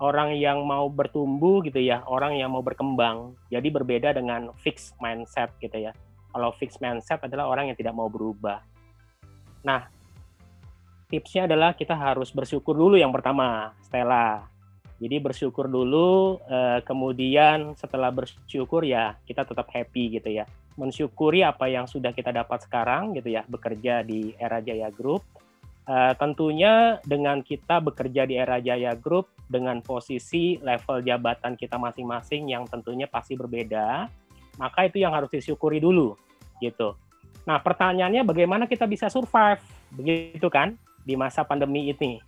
orang 0.00 0.32
yang 0.34 0.64
mau 0.64 0.88
bertumbuh 0.88 1.60
gitu 1.60 1.78
ya, 1.78 2.00
orang 2.08 2.40
yang 2.40 2.50
mau 2.50 2.64
berkembang. 2.64 3.36
Jadi 3.52 3.68
berbeda 3.68 4.16
dengan 4.16 4.50
fixed 4.56 4.96
mindset 4.98 5.52
gitu 5.60 5.76
ya. 5.76 5.92
Kalau 6.32 6.50
fixed 6.56 6.80
mindset 6.80 7.20
adalah 7.20 7.52
orang 7.52 7.70
yang 7.70 7.76
tidak 7.76 7.92
mau 7.92 8.08
berubah. 8.08 8.64
Nah, 9.60 9.86
tipsnya 11.12 11.44
adalah 11.44 11.76
kita 11.76 11.92
harus 11.92 12.32
bersyukur 12.32 12.72
dulu 12.72 12.96
yang 12.96 13.12
pertama, 13.12 13.76
Stella. 13.84 14.48
Jadi 15.00 15.16
bersyukur 15.20 15.68
dulu, 15.68 16.40
eh, 16.44 16.80
kemudian 16.84 17.72
setelah 17.76 18.12
bersyukur 18.12 18.84
ya 18.84 19.16
kita 19.24 19.48
tetap 19.48 19.68
happy 19.68 20.20
gitu 20.20 20.28
ya. 20.28 20.44
Mensyukuri 20.76 21.44
apa 21.44 21.68
yang 21.68 21.84
sudah 21.84 22.12
kita 22.12 22.32
dapat 22.32 22.64
sekarang 22.64 23.16
gitu 23.16 23.32
ya, 23.32 23.44
bekerja 23.48 24.00
di 24.00 24.32
era 24.36 24.60
Jaya 24.64 24.88
Group 24.92 25.24
Uh, 25.90 26.14
tentunya 26.14 27.02
dengan 27.02 27.42
kita 27.42 27.82
bekerja 27.82 28.22
di 28.22 28.38
era 28.38 28.62
Jaya 28.62 28.94
Group 28.94 29.26
dengan 29.50 29.82
posisi 29.82 30.54
level 30.62 31.02
jabatan 31.02 31.58
kita 31.58 31.82
masing-masing 31.82 32.46
yang 32.46 32.62
tentunya 32.70 33.10
pasti 33.10 33.34
berbeda, 33.34 34.06
maka 34.54 34.86
itu 34.86 35.02
yang 35.02 35.10
harus 35.10 35.26
disyukuri 35.34 35.82
dulu 35.82 36.14
gitu. 36.62 36.94
Nah, 37.42 37.58
pertanyaannya 37.58 38.22
bagaimana 38.22 38.70
kita 38.70 38.86
bisa 38.86 39.10
survive 39.10 39.58
begitu 39.90 40.46
kan 40.46 40.78
di 41.02 41.18
masa 41.18 41.42
pandemi 41.42 41.90
ini? 41.90 42.22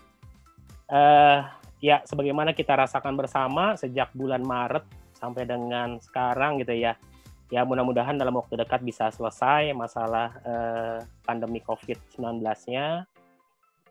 Uh, 0.91 1.47
ya, 1.79 2.03
sebagaimana 2.03 2.59
kita 2.59 2.75
rasakan 2.75 3.15
bersama 3.15 3.79
sejak 3.79 4.11
bulan 4.11 4.43
Maret 4.43 4.83
sampai 5.15 5.47
dengan 5.47 6.03
sekarang 6.03 6.59
gitu 6.59 6.75
ya. 6.75 6.99
Ya, 7.47 7.63
mudah-mudahan 7.63 8.19
dalam 8.19 8.35
waktu 8.35 8.59
dekat 8.59 8.83
bisa 8.83 9.13
selesai 9.15 9.71
masalah 9.77 10.35
uh, 10.43 10.99
pandemi 11.23 11.63
COVID-19-nya 11.63 13.12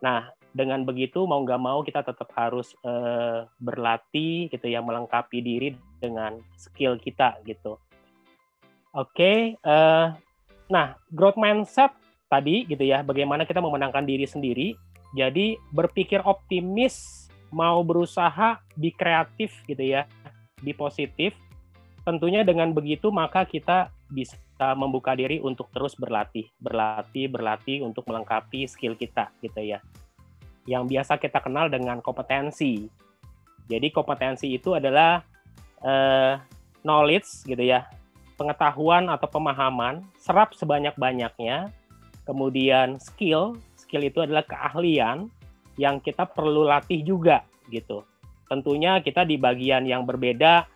Nah, 0.02 0.34
dengan 0.52 0.84
begitu 0.84 1.24
mau 1.24 1.40
nggak 1.46 1.62
mau 1.62 1.80
kita 1.86 2.04
tetap 2.04 2.28
harus 2.36 2.76
uh, 2.84 3.48
berlatih 3.62 4.52
gitu 4.52 4.68
ya 4.68 4.84
melengkapi 4.84 5.40
diri 5.40 5.78
dengan 6.04 6.42
skill 6.60 7.00
kita 7.00 7.40
gitu. 7.48 7.80
Oke, 8.92 9.16
okay, 9.16 9.38
uh, 9.64 10.12
nah 10.68 11.00
growth 11.16 11.40
mindset 11.40 11.96
tadi 12.28 12.68
gitu 12.68 12.84
ya, 12.84 13.00
bagaimana 13.04 13.48
kita 13.48 13.64
memenangkan 13.64 14.04
diri 14.04 14.28
sendiri. 14.28 14.76
Jadi 15.16 15.56
berpikir 15.72 16.24
optimis, 16.24 17.28
mau 17.52 17.84
berusaha, 17.84 18.60
di 18.76 18.92
kreatif 18.92 19.64
gitu 19.68 19.84
ya, 19.84 20.08
di 20.60 20.76
positif. 20.76 21.36
Tentunya 22.04 22.44
dengan 22.44 22.72
begitu 22.76 23.12
maka 23.12 23.48
kita 23.48 23.92
bisa 24.12 24.36
membuka 24.78 25.18
diri 25.18 25.42
untuk 25.42 25.70
terus 25.74 25.98
berlatih, 25.98 26.48
berlatih, 26.62 27.28
berlatih 27.28 27.82
untuk 27.82 28.06
melengkapi 28.06 28.70
skill 28.70 28.94
kita 28.94 29.34
gitu 29.42 29.62
ya 29.76 29.82
yang 30.70 30.86
biasa 30.86 31.18
kita 31.18 31.42
kenal 31.42 31.70
dengan 31.72 32.02
kompetensi. 32.04 32.86
Jadi 33.66 33.88
kompetensi 33.90 34.52
itu 34.52 34.76
adalah 34.76 35.24
uh, 35.82 36.38
knowledge 36.84 37.48
gitu 37.48 37.62
ya, 37.62 37.88
pengetahuan 38.36 39.08
atau 39.10 39.28
pemahaman, 39.32 40.04
serap 40.20 40.54
sebanyak-banyaknya. 40.54 41.72
Kemudian 42.28 43.02
skill, 43.02 43.58
skill 43.80 44.06
itu 44.06 44.22
adalah 44.22 44.46
keahlian 44.46 45.32
yang 45.80 45.98
kita 45.98 46.28
perlu 46.28 46.68
latih 46.68 47.02
juga 47.02 47.42
gitu. 47.72 48.06
Tentunya 48.46 49.00
kita 49.00 49.24
di 49.24 49.40
bagian 49.40 49.88
yang 49.88 50.04
berbeda 50.04 50.68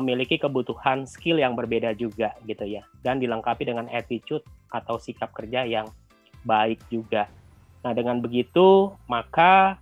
memiliki 0.00 0.40
kebutuhan 0.40 1.06
skill 1.06 1.38
yang 1.38 1.54
berbeda 1.54 1.94
juga 1.94 2.34
gitu 2.42 2.66
ya 2.66 2.82
dan 3.06 3.22
dilengkapi 3.22 3.62
dengan 3.62 3.86
attitude 3.94 4.42
atau 4.74 4.98
sikap 4.98 5.30
kerja 5.30 5.62
yang 5.62 5.86
baik 6.42 6.82
juga. 6.90 7.30
Nah, 7.86 7.94
dengan 7.94 8.18
begitu 8.18 8.90
maka 9.06 9.78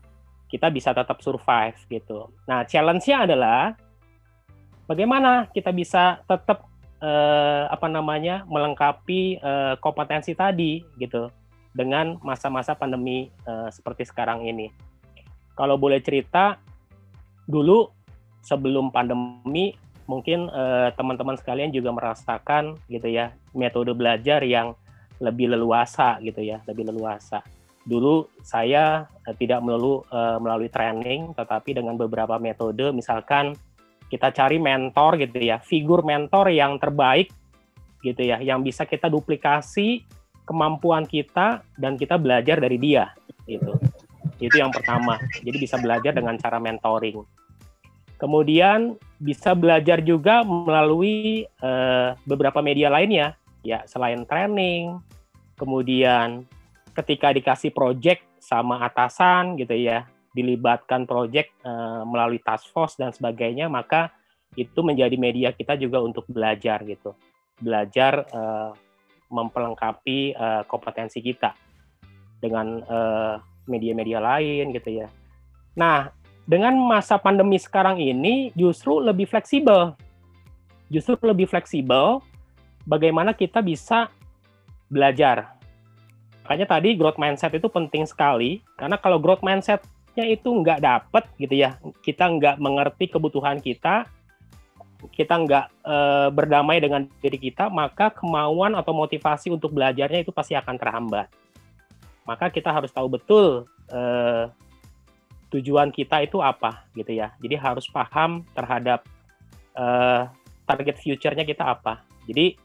kita 0.53 0.69
bisa 0.69 0.93
tetap 0.93 1.17
survive 1.25 1.79
gitu. 1.89 2.29
Nah, 2.45 2.69
challenge-nya 2.69 3.25
adalah 3.25 3.73
bagaimana 4.85 5.49
kita 5.49 5.73
bisa 5.73 6.21
tetap 6.29 6.69
eh, 7.01 7.65
apa 7.73 7.89
namanya 7.89 8.45
melengkapi 8.45 9.41
eh, 9.41 9.75
kompetensi 9.81 10.37
tadi 10.37 10.85
gitu 11.01 11.33
dengan 11.73 12.21
masa-masa 12.21 12.77
pandemi 12.77 13.33
eh, 13.49 13.69
seperti 13.73 14.05
sekarang 14.05 14.45
ini. 14.45 14.69
Kalau 15.57 15.81
boleh 15.81 16.05
cerita 16.05 16.61
dulu 17.49 17.89
sebelum 18.45 18.93
pandemi 18.93 19.73
mungkin 20.07 20.51
eh, 20.51 20.89
teman-teman 20.95 21.39
sekalian 21.39 21.71
juga 21.71 21.95
merasakan 21.95 22.79
gitu 22.91 23.09
ya 23.09 23.35
metode 23.53 23.95
belajar 23.95 24.43
yang 24.43 24.75
lebih 25.23 25.55
leluasa 25.55 26.19
gitu 26.21 26.43
ya, 26.43 26.59
lebih 26.67 26.91
leluasa 26.91 27.43
dulu 27.83 28.31
saya 28.43 29.11
uh, 29.27 29.35
tidak 29.35 29.59
melulu 29.63 30.07
uh, 30.11 30.39
melalui 30.39 30.71
training, 30.71 31.35
tetapi 31.35 31.75
dengan 31.75 31.99
beberapa 31.99 32.39
metode, 32.39 32.95
misalkan 32.95 33.59
kita 34.07 34.31
cari 34.31 34.63
mentor 34.63 35.19
gitu 35.19 35.39
ya, 35.43 35.59
figur 35.59 36.07
mentor 36.07 36.53
yang 36.53 36.79
terbaik 36.79 37.33
gitu 38.03 38.23
ya, 38.23 38.39
yang 38.39 38.63
bisa 38.63 38.87
kita 38.87 39.11
duplikasi 39.11 40.05
kemampuan 40.47 41.07
kita 41.07 41.63
dan 41.79 41.95
kita 41.95 42.19
belajar 42.19 42.59
dari 42.59 42.79
dia 42.79 43.11
gitu. 43.47 43.79
Itu 44.43 44.59
yang 44.59 44.75
pertama. 44.75 45.23
Jadi 45.39 45.55
bisa 45.55 45.79
belajar 45.79 46.11
dengan 46.11 46.35
cara 46.35 46.59
mentoring. 46.59 47.23
Kemudian 48.23 48.95
bisa 49.19 49.51
belajar 49.51 49.99
juga 49.99 50.47
melalui 50.47 51.43
uh, 51.59 52.15
beberapa 52.23 52.63
media 52.63 52.87
lainnya, 52.87 53.35
ya 53.67 53.83
selain 53.91 54.23
training, 54.23 55.03
kemudian 55.59 56.47
ketika 56.95 57.35
dikasih 57.35 57.75
project 57.75 58.23
sama 58.39 58.79
atasan 58.87 59.59
gitu 59.59 59.75
ya, 59.75 60.07
dilibatkan 60.39 61.03
project 61.03 61.51
uh, 61.67 62.07
melalui 62.07 62.39
task 62.39 62.71
force 62.71 62.95
dan 62.95 63.11
sebagainya, 63.11 63.67
maka 63.67 64.15
itu 64.55 64.87
menjadi 64.87 65.19
media 65.19 65.51
kita 65.51 65.75
juga 65.75 65.99
untuk 65.99 66.23
belajar 66.31 66.79
gitu, 66.87 67.19
belajar 67.59 68.23
uh, 68.31 68.71
mempelengkapi 69.35 70.39
uh, 70.39 70.63
kompetensi 70.71 71.19
kita 71.19 71.59
dengan 72.39 72.87
media-media 73.67 74.23
uh, 74.23 74.25
lain 74.31 74.71
gitu 74.71 75.03
ya. 75.03 75.11
Nah, 75.75 76.22
dengan 76.45 76.75
masa 76.75 77.17
pandemi 77.17 77.57
sekarang 77.57 78.03
ini 78.03 78.51
justru 78.59 78.99
lebih 78.99 79.31
fleksibel, 79.31 79.95
justru 80.93 81.19
lebih 81.23 81.47
fleksibel. 81.47 82.21
Bagaimana 82.83 83.31
kita 83.31 83.63
bisa 83.63 84.11
belajar 84.91 85.63
Makanya 86.43 86.67
tadi 86.67 86.99
growth 86.99 87.23
mindset 87.23 87.55
itu 87.55 87.71
penting 87.71 88.03
sekali, 88.03 88.59
karena 88.75 88.99
kalau 88.99 89.23
growth 89.23 89.47
mindsetnya 89.47 90.27
itu 90.27 90.51
nggak 90.51 90.83
dapet 90.83 91.25
gitu 91.39 91.55
ya, 91.55 91.79
kita 92.03 92.27
nggak 92.27 92.57
mengerti 92.59 93.07
kebutuhan 93.07 93.63
kita, 93.63 94.11
kita 95.15 95.35
nggak 95.39 95.67
e, 95.87 95.97
berdamai 96.35 96.83
dengan 96.83 97.07
diri 97.23 97.39
kita, 97.39 97.71
maka 97.71 98.11
kemauan 98.11 98.75
atau 98.75 98.91
motivasi 98.91 99.55
untuk 99.55 99.71
belajarnya 99.71 100.27
itu 100.27 100.35
pasti 100.35 100.59
akan 100.59 100.75
terhambat. 100.75 101.31
Maka 102.27 102.51
kita 102.51 102.75
harus 102.75 102.91
tahu 102.91 103.07
betul 103.07 103.71
e, 103.87 104.01
tujuan 105.53 105.93
kita 105.93 106.25
itu 106.25 106.41
apa 106.41 106.89
gitu 106.97 107.13
ya. 107.13 107.37
Jadi 107.39 107.55
harus 107.61 107.85
paham 107.93 108.43
terhadap 108.57 109.05
e, 109.77 109.85
target 110.65 110.97
future-nya 110.97 111.45
kita 111.45 111.77
apa. 111.77 112.01
Jadi 112.25 112.57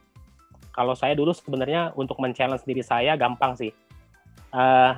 kalau 0.77 0.93
saya 0.93 1.17
dulu 1.17 1.33
sebenarnya 1.33 1.91
untuk 1.97 2.21
men-challenge 2.21 2.61
diri 2.61 2.85
saya 2.85 3.17
gampang 3.17 3.57
sih. 3.57 3.73
Uh, 4.53 4.93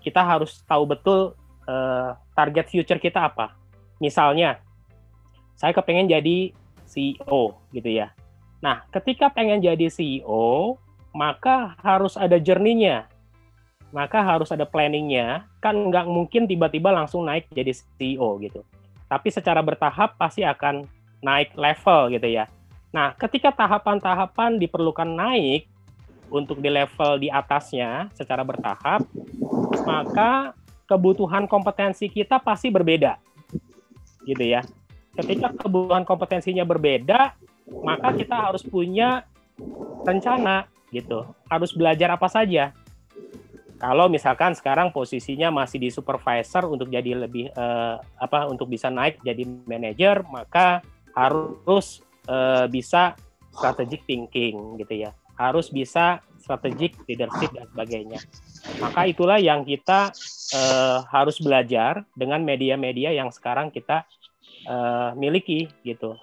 kita 0.00 0.24
harus 0.24 0.64
tahu 0.64 0.88
betul 0.88 1.36
uh, 1.68 2.16
target 2.32 2.72
future 2.72 2.96
kita 2.96 3.28
apa. 3.28 3.52
Misalnya, 4.00 4.64
saya 5.60 5.76
kepengen 5.76 6.08
jadi 6.08 6.56
CEO 6.88 7.60
gitu 7.76 7.90
ya. 7.92 8.16
Nah, 8.64 8.88
ketika 8.88 9.28
pengen 9.28 9.60
jadi 9.60 9.92
CEO, 9.92 10.80
maka 11.12 11.76
harus 11.84 12.16
ada 12.16 12.40
journey-nya. 12.40 13.09
Maka 13.90 14.22
harus 14.22 14.50
ada 14.54 14.66
planning-nya. 14.66 15.46
Kan 15.58 15.90
nggak 15.90 16.06
mungkin 16.06 16.46
tiba-tiba 16.46 16.94
langsung 16.94 17.26
naik 17.26 17.50
jadi 17.50 17.74
CEO 17.74 18.38
gitu. 18.42 18.62
Tapi 19.10 19.28
secara 19.34 19.58
bertahap 19.60 20.14
pasti 20.14 20.46
akan 20.46 20.86
naik 21.20 21.52
level 21.58 22.14
gitu 22.14 22.28
ya 22.30 22.48
Nah, 22.90 23.14
ketika 23.14 23.54
tahapan-tahapan 23.54 24.58
diperlukan 24.58 25.06
naik 25.06 25.70
untuk 26.30 26.58
di 26.58 26.70
level 26.70 27.22
di 27.22 27.30
atasnya 27.30 28.10
secara 28.14 28.42
bertahap, 28.42 29.06
maka 29.86 30.54
kebutuhan 30.90 31.46
kompetensi 31.46 32.10
kita 32.10 32.42
pasti 32.42 32.66
berbeda. 32.66 33.18
Gitu 34.26 34.42
ya. 34.42 34.66
Ketika 35.14 35.54
kebutuhan 35.54 36.02
kompetensinya 36.02 36.66
berbeda, 36.66 37.34
maka 37.82 38.10
kita 38.14 38.34
harus 38.50 38.66
punya 38.66 39.22
rencana 40.02 40.66
gitu. 40.90 41.30
Harus 41.46 41.70
belajar 41.70 42.10
apa 42.10 42.26
saja. 42.26 42.74
Kalau 43.80 44.12
misalkan 44.12 44.52
sekarang 44.52 44.92
posisinya 44.92 45.48
masih 45.48 45.80
di 45.80 45.88
supervisor 45.88 46.68
untuk 46.68 46.92
jadi 46.92 47.16
lebih 47.16 47.48
eh, 47.48 47.96
apa 47.96 48.44
untuk 48.44 48.68
bisa 48.68 48.92
naik 48.92 49.24
jadi 49.24 49.40
manajer, 49.64 50.20
maka 50.28 50.84
harus 51.16 52.06
uh, 52.30 52.70
bisa 52.70 53.18
strategic 53.50 54.06
thinking 54.06 54.78
gitu 54.78 55.08
ya. 55.08 55.10
Harus 55.34 55.72
bisa 55.72 56.22
strategic 56.38 56.94
leadership 57.10 57.50
dan 57.50 57.66
sebagainya. 57.74 58.20
Maka 58.78 59.10
itulah 59.10 59.42
yang 59.42 59.66
kita 59.66 60.14
uh, 60.54 61.02
harus 61.10 61.42
belajar 61.42 62.06
dengan 62.14 62.46
media-media 62.46 63.10
yang 63.10 63.34
sekarang 63.34 63.74
kita 63.74 64.06
uh, 64.70 65.16
miliki 65.18 65.66
gitu. 65.82 66.14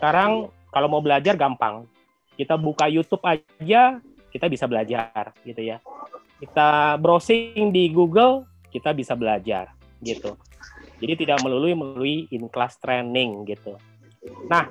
Sekarang 0.00 0.50
kalau 0.74 0.88
mau 0.90 1.04
belajar 1.04 1.38
gampang. 1.38 1.86
Kita 2.34 2.58
buka 2.58 2.88
YouTube 2.90 3.22
aja 3.22 4.02
kita 4.32 4.48
bisa 4.48 4.64
belajar 4.64 5.36
gitu 5.44 5.60
ya 5.60 5.78
kita 6.42 6.98
browsing 6.98 7.70
di 7.70 7.86
Google 7.94 8.42
kita 8.74 8.90
bisa 8.90 9.14
belajar 9.14 9.70
gitu 10.02 10.34
jadi 10.98 11.14
tidak 11.14 11.38
melulu 11.46 11.70
melalui 11.70 12.26
in 12.34 12.50
class 12.50 12.74
training 12.82 13.46
gitu 13.46 13.78
nah 14.50 14.66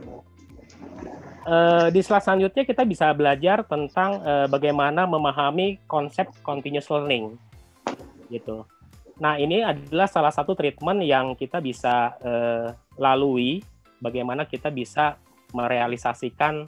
uh, 1.47 1.87
di 1.89 2.01
slide 2.03 2.23
selanjutnya 2.23 2.63
kita 2.67 2.83
bisa 2.83 3.09
belajar 3.15 3.63
tentang 3.65 4.21
uh, 4.21 4.47
bagaimana 4.51 5.07
memahami 5.07 5.81
konsep 5.87 6.29
continuous 6.43 6.89
learning 6.91 7.37
gitu. 8.31 8.63
Nah, 9.21 9.37
ini 9.37 9.61
adalah 9.61 10.09
salah 10.09 10.33
satu 10.33 10.57
treatment 10.57 11.05
yang 11.05 11.37
kita 11.37 11.61
bisa 11.61 12.15
uh, 12.23 12.73
lalui 12.97 13.61
bagaimana 14.01 14.49
kita 14.49 14.73
bisa 14.73 15.19
merealisasikan 15.53 16.65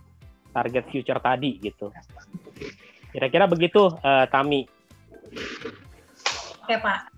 target 0.54 0.86
future 0.92 1.18
tadi 1.18 1.58
gitu. 1.58 1.90
Kira-kira 3.10 3.50
begitu 3.50 3.90
uh, 3.90 4.30
Tami. 4.30 4.70
Oke, 6.64 6.76
Pak. 6.80 7.12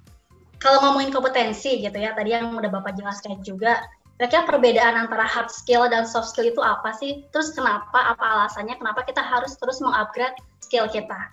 Kalau 0.58 0.82
ngomongin 0.82 1.14
kompetensi 1.14 1.78
gitu 1.84 1.98
ya, 2.00 2.18
tadi 2.18 2.34
yang 2.34 2.56
udah 2.56 2.72
Bapak 2.72 2.98
jelaskan 2.98 3.38
juga, 3.46 3.86
kira-kira 4.18 4.48
perbedaan 4.48 4.96
antara 4.98 5.28
hard 5.28 5.52
skill 5.54 5.86
dan 5.92 6.08
soft 6.08 6.34
skill 6.34 6.50
itu 6.50 6.64
apa 6.64 6.96
sih? 6.98 7.28
Terus 7.30 7.54
kenapa, 7.54 8.16
apa 8.16 8.24
alasannya, 8.24 8.80
kenapa 8.80 9.06
kita 9.06 9.22
harus 9.22 9.54
terus 9.62 9.78
mengupgrade 9.84 10.40
skill 10.66 10.90
kita? 10.90 11.30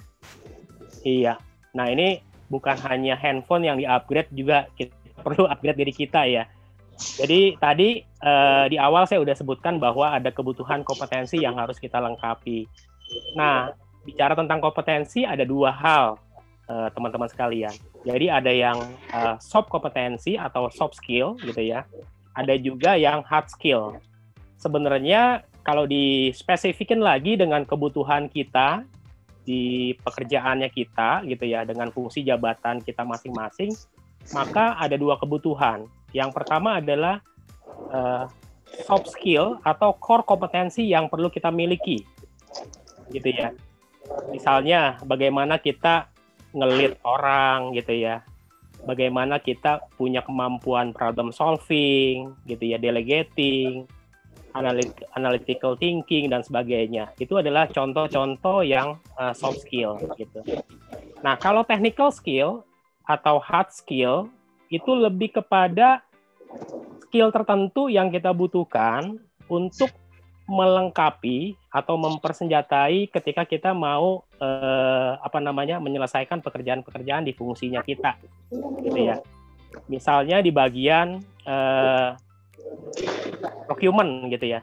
Iya, 1.02 1.40
nah 1.72 1.88
ini 1.88 2.20
bukan 2.52 2.76
hanya 2.84 3.16
handphone 3.16 3.64
yang 3.64 3.80
di-upgrade 3.80 4.28
juga 4.36 4.68
kita 4.76 4.92
perlu 5.24 5.48
upgrade 5.48 5.80
diri 5.80 5.94
kita 5.96 6.28
ya. 6.28 6.44
Jadi 6.92 7.56
tadi 7.56 8.04
uh, 8.20 8.68
di 8.68 8.76
awal 8.76 9.08
saya 9.08 9.24
sudah 9.24 9.34
sebutkan 9.34 9.80
bahwa 9.80 10.12
ada 10.12 10.28
kebutuhan 10.28 10.84
kompetensi 10.84 11.40
yang 11.40 11.56
harus 11.56 11.80
kita 11.80 11.96
lengkapi. 11.96 12.68
Nah, 13.34 13.72
bicara 14.04 14.36
tentang 14.36 14.60
kompetensi 14.60 15.24
ada 15.24 15.42
dua 15.42 15.72
hal 15.72 16.20
teman 16.72 17.12
teman-teman 17.12 17.28
sekalian. 17.28 17.74
Jadi 18.08 18.26
ada 18.32 18.52
yang 18.52 18.78
uh, 19.12 19.36
soft 19.42 19.68
kompetensi 19.68 20.40
atau 20.40 20.72
soft 20.72 20.96
skill 20.96 21.36
gitu 21.44 21.60
ya. 21.60 21.84
Ada 22.32 22.56
juga 22.56 22.96
yang 22.96 23.20
hard 23.26 23.52
skill. 23.52 24.00
Sebenarnya 24.56 25.44
kalau 25.66 25.84
dispesifikin 25.84 27.02
lagi 27.02 27.36
dengan 27.36 27.66
kebutuhan 27.66 28.30
kita 28.30 28.86
di 29.42 29.92
pekerjaannya 30.06 30.70
kita 30.70 31.26
gitu 31.26 31.44
ya 31.50 31.66
dengan 31.66 31.90
fungsi 31.90 32.22
jabatan 32.22 32.78
kita 32.78 33.02
masing-masing, 33.02 33.74
maka 34.30 34.78
ada 34.78 34.94
dua 34.94 35.18
kebutuhan. 35.18 35.90
Yang 36.14 36.30
pertama 36.30 36.78
adalah 36.78 37.18
uh, 37.90 38.30
soft 38.86 39.10
skill 39.10 39.58
atau 39.66 39.92
core 39.98 40.22
kompetensi 40.22 40.86
yang 40.86 41.10
perlu 41.10 41.26
kita 41.26 41.50
miliki, 41.50 42.06
gitu 43.10 43.28
ya. 43.28 43.50
Misalnya 44.30 45.02
bagaimana 45.02 45.58
kita 45.58 46.11
ngelit 46.52 47.00
orang 47.02 47.72
gitu 47.72 47.96
ya, 47.96 48.20
bagaimana 48.84 49.40
kita 49.40 49.88
punya 49.96 50.20
kemampuan 50.24 50.92
problem 50.92 51.32
solving 51.32 52.36
gitu 52.44 52.64
ya, 52.64 52.78
delegating, 52.78 53.88
analytical 55.16 55.76
thinking 55.80 56.28
dan 56.28 56.44
sebagainya. 56.44 57.08
Itu 57.16 57.40
adalah 57.40 57.68
contoh-contoh 57.72 58.60
yang 58.64 59.00
uh, 59.16 59.32
soft 59.32 59.64
skill 59.64 59.96
gitu. 60.20 60.44
Nah, 61.24 61.40
kalau 61.40 61.64
technical 61.64 62.12
skill 62.12 62.66
atau 63.08 63.40
hard 63.40 63.72
skill 63.72 64.28
itu 64.68 64.92
lebih 64.92 65.40
kepada 65.40 66.04
skill 67.08 67.32
tertentu 67.32 67.88
yang 67.88 68.12
kita 68.12 68.32
butuhkan 68.32 69.20
untuk 69.48 69.92
melengkapi 70.50 71.54
atau 71.70 71.94
mempersenjatai 71.96 73.08
ketika 73.08 73.46
kita 73.46 73.70
mau 73.72 74.26
eh, 74.42 75.12
apa 75.16 75.38
namanya 75.38 75.78
menyelesaikan 75.78 76.42
pekerjaan-pekerjaan 76.42 77.24
di 77.24 77.32
fungsinya 77.32 77.80
kita 77.80 78.18
gitu 78.82 78.98
ya. 78.98 79.16
Misalnya 79.88 80.42
di 80.42 80.50
bagian 80.52 81.22
eh, 81.46 82.10
document 83.70 84.28
gitu 84.30 84.58
ya. 84.58 84.60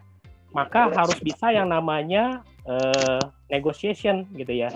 Maka 0.50 0.90
harus 0.90 1.22
bisa 1.22 1.54
yang 1.54 1.70
namanya 1.70 2.42
uh, 2.66 3.22
negotiation 3.54 4.26
gitu 4.34 4.50
ya. 4.50 4.74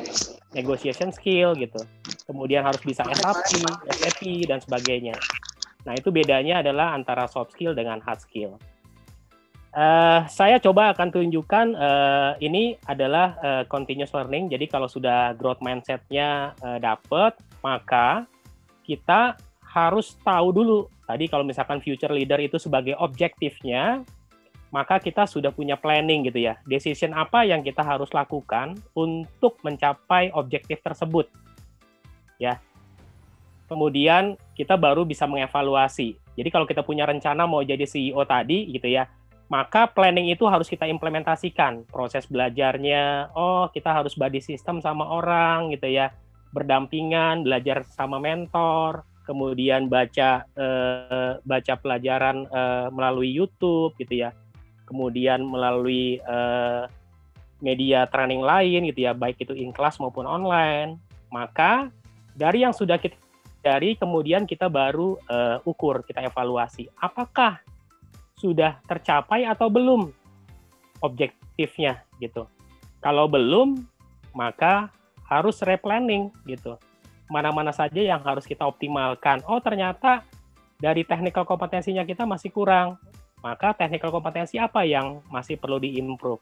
Negotiation 0.53 1.09
skill 1.09 1.57
gitu. 1.57 1.81
Kemudian 2.29 2.61
harus 2.61 2.77
bisa 2.85 3.01
SAP, 3.09 3.65
SAP 3.89 4.45
dan 4.45 4.61
sebagainya. 4.61 5.17
Nah 5.89 5.97
itu 5.97 6.13
bedanya 6.13 6.61
adalah 6.61 6.93
antara 6.93 7.25
soft 7.25 7.57
skill 7.57 7.73
dengan 7.73 7.97
hard 8.05 8.21
skill 8.21 8.61
uh, 9.73 10.25
saya 10.29 10.57
coba 10.61 10.93
akan 10.93 11.09
tunjukkan 11.11 11.67
uh, 11.75 12.31
ini 12.39 12.77
adalah 12.87 13.37
uh, 13.41 13.63
continuous 13.67 14.13
learning 14.13 14.49
jadi 14.49 14.65
kalau 14.69 14.87
sudah 14.87 15.33
growth 15.35 15.59
mindsetnya 15.59 16.53
uh, 16.61 16.79
dapet 16.79 17.35
maka 17.61 18.25
kita 18.85 19.37
harus 19.65 20.13
tahu 20.21 20.53
dulu 20.53 20.79
tadi 21.09 21.25
kalau 21.27 21.43
misalkan 21.43 21.81
future 21.81 22.13
leader 22.13 22.37
itu 22.39 22.61
sebagai 22.61 22.93
objektifnya 23.01 24.05
maka 24.73 24.97
kita 24.97 25.29
sudah 25.29 25.53
punya 25.53 25.77
planning 25.77 26.25
gitu 26.25 26.49
ya. 26.49 26.57
Decision 26.65 27.13
apa 27.13 27.45
yang 27.45 27.61
kita 27.61 27.85
harus 27.85 28.09
lakukan 28.09 28.73
untuk 28.97 29.61
mencapai 29.61 30.33
objektif 30.33 30.81
tersebut. 30.81 31.29
Ya. 32.41 32.57
Kemudian 33.69 34.33
kita 34.57 34.73
baru 34.73 35.05
bisa 35.05 35.29
mengevaluasi. 35.29 36.17
Jadi 36.33 36.49
kalau 36.49 36.65
kita 36.65 36.81
punya 36.81 37.05
rencana 37.05 37.45
mau 37.45 37.61
jadi 37.61 37.85
CEO 37.85 38.25
tadi 38.25 38.65
gitu 38.73 38.89
ya, 38.89 39.05
maka 39.51 39.89
planning 39.91 40.31
itu 40.31 40.47
harus 40.47 40.67
kita 40.71 40.87
implementasikan. 40.87 41.85
Proses 41.89 42.25
belajarnya, 42.27 43.33
oh 43.35 43.67
kita 43.69 43.91
harus 43.91 44.15
body 44.15 44.39
system 44.39 44.79
sama 44.79 45.03
orang 45.05 45.73
gitu 45.75 45.89
ya, 45.91 46.11
berdampingan, 46.55 47.43
belajar 47.43 47.83
sama 47.93 48.17
mentor, 48.17 49.03
kemudian 49.27 49.87
baca 49.91 50.47
eh, 50.55 51.33
baca 51.41 51.73
pelajaran 51.79 52.47
eh, 52.47 52.87
melalui 52.91 53.29
YouTube 53.33 53.95
gitu 53.99 54.27
ya. 54.27 54.31
Kemudian 54.83 55.47
melalui 55.47 56.19
uh, 56.27 56.85
media 57.63 58.03
training 58.11 58.43
lain 58.43 58.83
gitu 58.91 59.07
ya, 59.07 59.15
baik 59.15 59.39
itu 59.39 59.55
in 59.55 59.71
class 59.71 59.95
maupun 59.95 60.27
online, 60.27 60.99
maka 61.31 61.87
dari 62.35 62.67
yang 62.67 62.75
sudah 62.75 62.99
kita 62.99 63.15
dari 63.63 63.95
kemudian 63.95 64.43
kita 64.43 64.67
baru 64.67 65.15
uh, 65.31 65.63
ukur, 65.63 66.03
kita 66.03 66.19
evaluasi. 66.27 66.91
Apakah 66.99 67.63
sudah 68.37 68.81
tercapai 68.85 69.45
atau 69.45 69.69
belum 69.69 70.09
objektifnya 71.03 72.03
gitu. 72.17 72.47
Kalau 73.03 73.27
belum, 73.27 73.83
maka 74.31 74.89
harus 75.27 75.59
replanning 75.63 76.31
gitu. 76.47 76.79
Mana-mana 77.27 77.71
saja 77.71 77.99
yang 77.99 78.21
harus 78.23 78.47
kita 78.47 78.63
optimalkan. 78.63 79.43
Oh, 79.47 79.59
ternyata 79.59 80.23
dari 80.83 81.07
technical 81.07 81.47
kompetensinya 81.47 82.03
kita 82.03 82.27
masih 82.27 82.51
kurang 82.51 82.99
maka 83.43 83.75
technical 83.75 84.11
kompetensi 84.11 84.55
apa 84.55 84.87
yang 84.87 85.19
masih 85.27 85.59
perlu 85.59 85.79
diimprove 85.79 86.39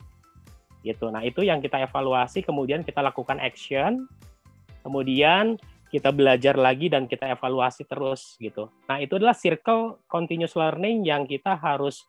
gitu 0.82 1.10
nah 1.10 1.26
itu 1.26 1.42
yang 1.42 1.62
kita 1.62 1.82
evaluasi 1.82 2.46
kemudian 2.46 2.86
kita 2.86 3.06
lakukan 3.06 3.42
action 3.42 4.06
kemudian 4.86 5.58
kita 5.92 6.10
belajar 6.16 6.56
lagi 6.56 6.88
dan 6.88 7.06
kita 7.06 7.28
evaluasi 7.36 7.84
terus 7.84 8.40
gitu. 8.40 8.72
Nah 8.88 9.04
itu 9.04 9.20
adalah 9.20 9.36
circle 9.36 10.00
continuous 10.08 10.56
learning 10.56 11.04
yang 11.04 11.28
kita 11.28 11.60
harus 11.60 12.08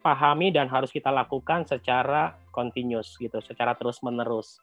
pahami 0.00 0.54
dan 0.54 0.70
harus 0.70 0.94
kita 0.94 1.10
lakukan 1.10 1.66
secara 1.66 2.38
continuous 2.54 3.18
gitu 3.18 3.42
secara 3.42 3.74
terus 3.74 3.98
menerus 4.04 4.62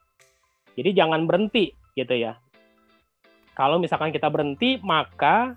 jadi 0.76 0.90
jangan 0.96 1.28
berhenti 1.28 1.76
gitu 1.92 2.14
ya. 2.16 2.36
Kalau 3.52 3.76
misalkan 3.76 4.08
kita 4.08 4.32
berhenti 4.32 4.80
maka 4.80 5.56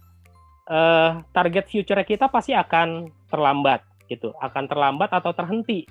eh, 0.68 1.12
target 1.32 1.66
future 1.72 2.04
kita 2.04 2.28
pasti 2.28 2.52
akan 2.52 3.08
terlambat 3.32 3.84
gitu. 4.12 4.36
Akan 4.44 4.68
terlambat 4.68 5.16
atau 5.16 5.32
terhenti 5.32 5.88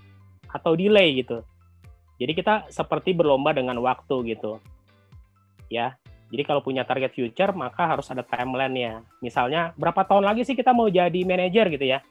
atau 0.52 0.76
delay 0.76 1.24
gitu. 1.24 1.40
Jadi 2.20 2.32
kita 2.36 2.68
seperti 2.70 3.16
berlomba 3.16 3.56
dengan 3.56 3.80
waktu 3.80 4.36
gitu. 4.36 4.60
Ya 5.72 5.96
jadi 6.34 6.42
kalau 6.42 6.66
punya 6.66 6.82
target 6.82 7.14
future 7.14 7.54
maka 7.54 7.94
harus 7.94 8.10
ada 8.10 8.26
timeline-nya. 8.26 9.06
Misalnya 9.22 9.70
berapa 9.78 10.02
tahun 10.02 10.26
lagi 10.26 10.42
sih 10.42 10.58
kita 10.58 10.74
mau 10.74 10.90
jadi 10.90 11.22
manajer 11.22 11.70
gitu 11.70 11.86
ya? 11.86 12.02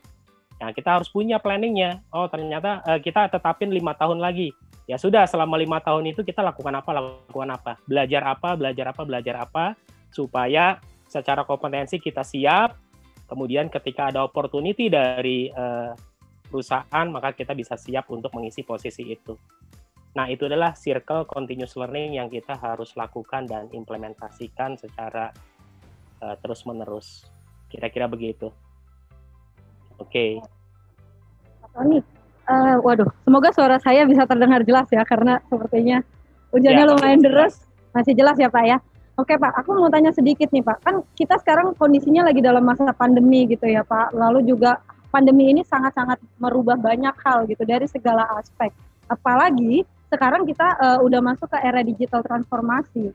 Nah, 0.64 0.72
kita 0.72 0.96
harus 0.96 1.12
punya 1.12 1.44
planningnya. 1.44 2.00
Oh, 2.08 2.32
ternyata 2.32 2.80
uh, 2.88 3.00
kita 3.04 3.28
tetapin 3.28 3.68
lima 3.68 3.92
tahun 4.00 4.24
lagi. 4.24 4.56
Ya 4.88 4.96
sudah, 4.96 5.28
selama 5.28 5.60
lima 5.60 5.84
tahun 5.84 6.16
itu 6.16 6.24
kita 6.24 6.40
lakukan 6.40 6.72
apa, 6.72 6.92
lakukan 6.96 7.52
apa, 7.52 7.72
belajar 7.84 8.24
apa, 8.24 8.56
belajar 8.56 8.86
apa, 8.96 9.02
belajar 9.04 9.36
apa, 9.44 9.66
supaya 10.12 10.80
secara 11.08 11.44
kompetensi 11.44 12.00
kita 12.00 12.24
siap, 12.24 12.80
Kemudian 13.34 13.72
ketika 13.72 14.12
ada 14.12 14.22
opportunity 14.28 14.92
dari 14.92 15.48
uh, 15.50 15.96
perusahaan, 16.46 17.08
maka 17.10 17.32
kita 17.34 17.56
bisa 17.56 17.80
siap 17.80 18.06
untuk 18.12 18.30
mengisi 18.36 18.62
posisi 18.62 19.10
itu. 19.10 19.34
Nah, 20.14 20.30
itu 20.30 20.46
adalah 20.46 20.78
circle 20.78 21.26
continuous 21.26 21.74
learning 21.74 22.22
yang 22.22 22.30
kita 22.30 22.54
harus 22.54 22.94
lakukan 22.94 23.50
dan 23.50 23.66
implementasikan 23.74 24.78
secara 24.78 25.34
uh, 26.22 26.36
terus-menerus. 26.38 27.26
Kira-kira 27.66 28.06
begitu. 28.06 28.54
Oke. 29.98 30.38
Okay. 30.38 31.74
Tony, 31.74 31.98
uh, 32.46 32.78
waduh, 32.86 33.10
semoga 33.26 33.50
suara 33.50 33.82
saya 33.82 34.06
bisa 34.06 34.30
terdengar 34.30 34.62
jelas 34.62 34.86
ya, 34.94 35.02
karena 35.02 35.42
sepertinya 35.50 36.06
hujannya 36.54 36.86
ya, 36.86 36.90
lumayan 36.94 37.22
deras. 37.26 37.66
Masih 37.98 38.14
jelas 38.14 38.38
ya 38.38 38.54
Pak 38.54 38.66
ya? 38.70 38.78
Oke 39.18 39.38
Pak, 39.38 39.54
aku 39.62 39.78
mau 39.78 39.90
tanya 39.94 40.10
sedikit 40.10 40.50
nih 40.50 40.66
Pak. 40.66 40.78
Kan 40.86 41.06
kita 41.14 41.38
sekarang 41.42 41.78
kondisinya 41.78 42.30
lagi 42.30 42.42
dalam 42.42 42.66
masa 42.66 42.90
pandemi 42.94 43.46
gitu 43.46 43.66
ya 43.66 43.86
Pak. 43.86 44.14
Lalu 44.14 44.46
juga 44.50 44.82
pandemi 45.14 45.54
ini 45.54 45.62
sangat-sangat 45.62 46.18
merubah 46.42 46.78
banyak 46.78 47.14
hal 47.22 47.46
gitu 47.46 47.62
dari 47.62 47.86
segala 47.86 48.26
aspek. 48.38 48.74
Apalagi 49.06 49.86
sekarang 50.14 50.46
kita 50.46 50.78
uh, 50.78 51.00
udah 51.02 51.26
masuk 51.26 51.50
ke 51.50 51.58
era 51.58 51.82
digital 51.82 52.22
transformasi. 52.22 53.10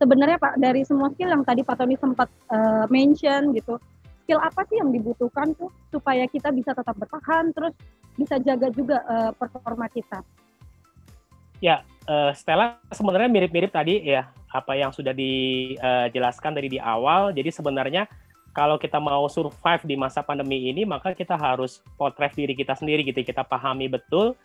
Sebenarnya 0.00 0.40
Pak, 0.40 0.56
dari 0.56 0.80
semua 0.88 1.12
skill 1.12 1.28
yang 1.28 1.44
tadi 1.44 1.60
Pak 1.60 1.76
Tony 1.76 2.00
sempat 2.00 2.32
uh, 2.48 2.88
mention 2.88 3.52
gitu, 3.52 3.76
skill 4.24 4.40
apa 4.40 4.64
sih 4.72 4.80
yang 4.80 4.88
dibutuhkan 4.88 5.52
tuh 5.52 5.68
supaya 5.92 6.24
kita 6.24 6.48
bisa 6.54 6.72
tetap 6.72 6.96
bertahan 6.96 7.52
terus 7.52 7.76
bisa 8.16 8.40
jaga 8.40 8.72
juga 8.72 9.04
uh, 9.04 9.30
performa 9.36 9.90
kita? 9.92 10.24
Ya, 11.60 11.82
uh, 12.08 12.30
Stella 12.32 12.80
sebenarnya 12.94 13.28
mirip-mirip 13.28 13.74
tadi 13.74 14.00
ya 14.06 14.30
apa 14.48 14.72
yang 14.78 14.94
sudah 14.94 15.12
dijelaskan 15.12 16.56
dari 16.56 16.78
di 16.78 16.80
awal. 16.80 17.34
Jadi 17.34 17.50
sebenarnya 17.52 18.06
kalau 18.54 18.78
kita 18.78 19.02
mau 19.02 19.26
survive 19.26 19.82
di 19.84 19.98
masa 19.98 20.22
pandemi 20.22 20.70
ini, 20.70 20.86
maka 20.86 21.12
kita 21.12 21.34
harus 21.34 21.82
potret 21.98 22.32
diri 22.38 22.54
kita 22.54 22.78
sendiri 22.78 23.02
gitu. 23.02 23.20
Kita 23.26 23.42
pahami 23.42 23.90
betul 23.90 24.38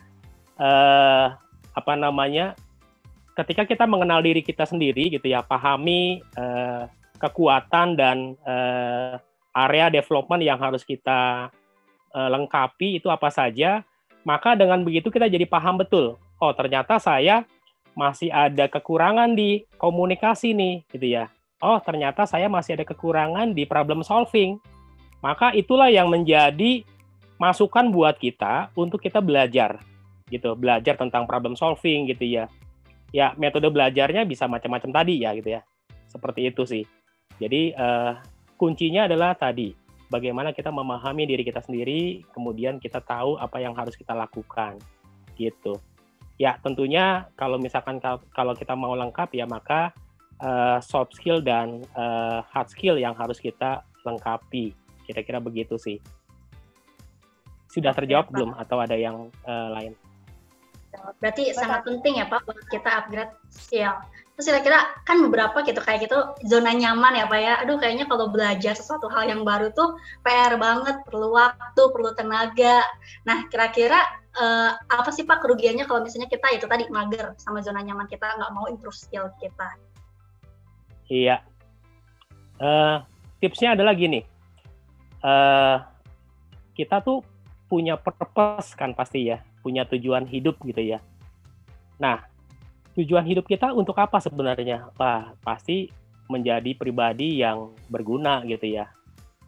uh, 0.58 1.26
apa 1.74 1.98
namanya 1.98 2.54
ketika 3.34 3.66
kita 3.66 3.84
mengenal 3.84 4.22
diri 4.22 4.40
kita 4.40 4.64
sendiri 4.64 5.10
gitu 5.10 5.26
ya, 5.26 5.42
pahami 5.42 6.22
uh, 6.38 6.86
kekuatan 7.18 7.98
dan 7.98 8.38
uh, 8.46 9.18
area 9.54 9.90
development 9.90 10.42
yang 10.42 10.58
harus 10.58 10.86
kita 10.86 11.50
uh, 12.14 12.28
lengkapi 12.30 13.02
itu 13.02 13.10
apa 13.10 13.30
saja, 13.30 13.82
maka 14.22 14.54
dengan 14.54 14.82
begitu 14.86 15.10
kita 15.10 15.26
jadi 15.26 15.46
paham 15.46 15.78
betul. 15.82 16.18
Oh, 16.38 16.52
ternyata 16.54 16.98
saya 16.98 17.46
masih 17.94 18.30
ada 18.30 18.66
kekurangan 18.66 19.38
di 19.38 19.66
komunikasi 19.78 20.54
nih, 20.54 20.82
gitu 20.90 21.06
ya. 21.18 21.30
Oh, 21.62 21.78
ternyata 21.78 22.26
saya 22.26 22.50
masih 22.50 22.74
ada 22.78 22.84
kekurangan 22.86 23.54
di 23.54 23.66
problem 23.66 24.02
solving. 24.02 24.58
Maka 25.22 25.54
itulah 25.56 25.88
yang 25.88 26.10
menjadi 26.10 26.84
masukan 27.40 27.88
buat 27.88 28.18
kita 28.20 28.74
untuk 28.76 29.00
kita 29.00 29.24
belajar, 29.24 29.80
gitu. 30.28 30.56
Belajar 30.56 30.96
tentang 30.96 31.28
problem 31.28 31.56
solving, 31.56 32.08
gitu 32.08 32.24
ya. 32.24 32.44
Ya, 33.14 33.32
metode 33.38 33.70
belajarnya 33.70 34.26
bisa 34.26 34.50
macam-macam 34.50 34.90
tadi 34.90 35.22
ya, 35.22 35.32
gitu 35.38 35.54
ya. 35.54 35.60
Seperti 36.10 36.50
itu 36.50 36.62
sih. 36.66 36.84
Jadi 37.42 37.74
uh, 37.74 38.18
kuncinya 38.54 39.10
adalah 39.10 39.34
tadi 39.34 39.74
bagaimana 40.06 40.54
kita 40.54 40.70
memahami 40.70 41.26
diri 41.26 41.42
kita 41.42 41.58
sendiri, 41.58 42.22
kemudian 42.30 42.78
kita 42.78 43.02
tahu 43.02 43.34
apa 43.34 43.58
yang 43.58 43.74
harus 43.74 43.98
kita 43.98 44.14
lakukan, 44.14 44.78
gitu. 45.34 45.74
Ya 46.38 46.58
tentunya 46.62 47.30
kalau 47.34 47.58
misalkan 47.58 47.98
kalau 48.30 48.54
kita 48.54 48.74
mau 48.74 48.94
lengkap 48.94 49.34
ya 49.34 49.46
maka 49.46 49.94
uh, 50.42 50.78
soft 50.82 51.18
skill 51.18 51.42
dan 51.42 51.82
uh, 51.94 52.42
hard 52.50 52.70
skill 52.70 52.98
yang 52.98 53.14
harus 53.18 53.42
kita 53.42 53.82
lengkapi, 54.06 54.74
kira-kira 55.06 55.42
begitu 55.42 55.74
sih. 55.78 55.98
Sudah 57.66 57.90
terjawab 57.90 58.30
Oke, 58.30 58.34
belum 58.38 58.50
atau 58.54 58.78
ada 58.78 58.94
yang 58.94 59.30
uh, 59.42 59.68
lain? 59.74 59.98
Berarti 61.18 61.50
sangat 61.54 61.86
penting 61.86 62.20
ya 62.22 62.26
Pak 62.30 62.46
buat 62.46 62.58
kita 62.70 62.90
upgrade 63.04 63.34
skill. 63.50 63.94
Terus 64.34 64.50
kira-kira 64.50 64.78
kan 65.06 65.22
beberapa 65.22 65.62
gitu 65.62 65.78
kayak 65.78 66.10
gitu 66.10 66.18
zona 66.50 66.74
nyaman 66.74 67.14
ya 67.14 67.26
Pak 67.30 67.40
ya. 67.40 67.54
Aduh 67.62 67.78
kayaknya 67.78 68.10
kalau 68.10 68.30
belajar 68.30 68.74
sesuatu 68.74 69.06
hal 69.06 69.30
yang 69.30 69.46
baru 69.46 69.70
tuh 69.70 69.94
PR 70.26 70.58
banget, 70.58 71.06
perlu 71.06 71.30
waktu, 71.30 71.82
perlu 71.94 72.10
tenaga. 72.18 72.82
Nah 73.22 73.46
kira-kira 73.46 74.02
uh, 74.34 74.74
apa 74.90 75.10
sih 75.14 75.22
Pak 75.22 75.38
kerugiannya 75.38 75.86
kalau 75.86 76.02
misalnya 76.02 76.26
kita 76.26 76.50
itu 76.50 76.66
tadi 76.66 76.90
mager 76.90 77.38
sama 77.38 77.62
zona 77.62 77.82
nyaman 77.82 78.10
kita 78.10 78.26
nggak 78.26 78.52
mau 78.54 78.66
improve 78.66 78.98
skill 78.98 79.30
kita? 79.38 79.78
Iya. 81.06 81.44
Uh, 82.58 83.02
tipsnya 83.38 83.78
adalah 83.78 83.94
gini. 83.94 84.26
Uh, 85.24 85.78
kita 86.74 87.00
tuh 87.00 87.22
punya 87.70 87.96
purpose 87.96 88.76
kan 88.76 88.92
pasti 88.92 89.30
ya, 89.30 89.40
punya 89.64 89.88
tujuan 89.88 90.28
hidup 90.28 90.60
gitu 90.60 90.84
ya. 90.84 91.00
Nah, 91.96 92.20
tujuan 92.92 93.24
hidup 93.24 93.48
kita 93.48 93.72
untuk 93.72 93.96
apa 93.96 94.20
sebenarnya? 94.20 94.92
Wah, 95.00 95.32
pasti 95.40 95.88
menjadi 96.28 96.76
pribadi 96.76 97.40
yang 97.40 97.72
berguna 97.88 98.44
gitu 98.44 98.68
ya. 98.68 98.92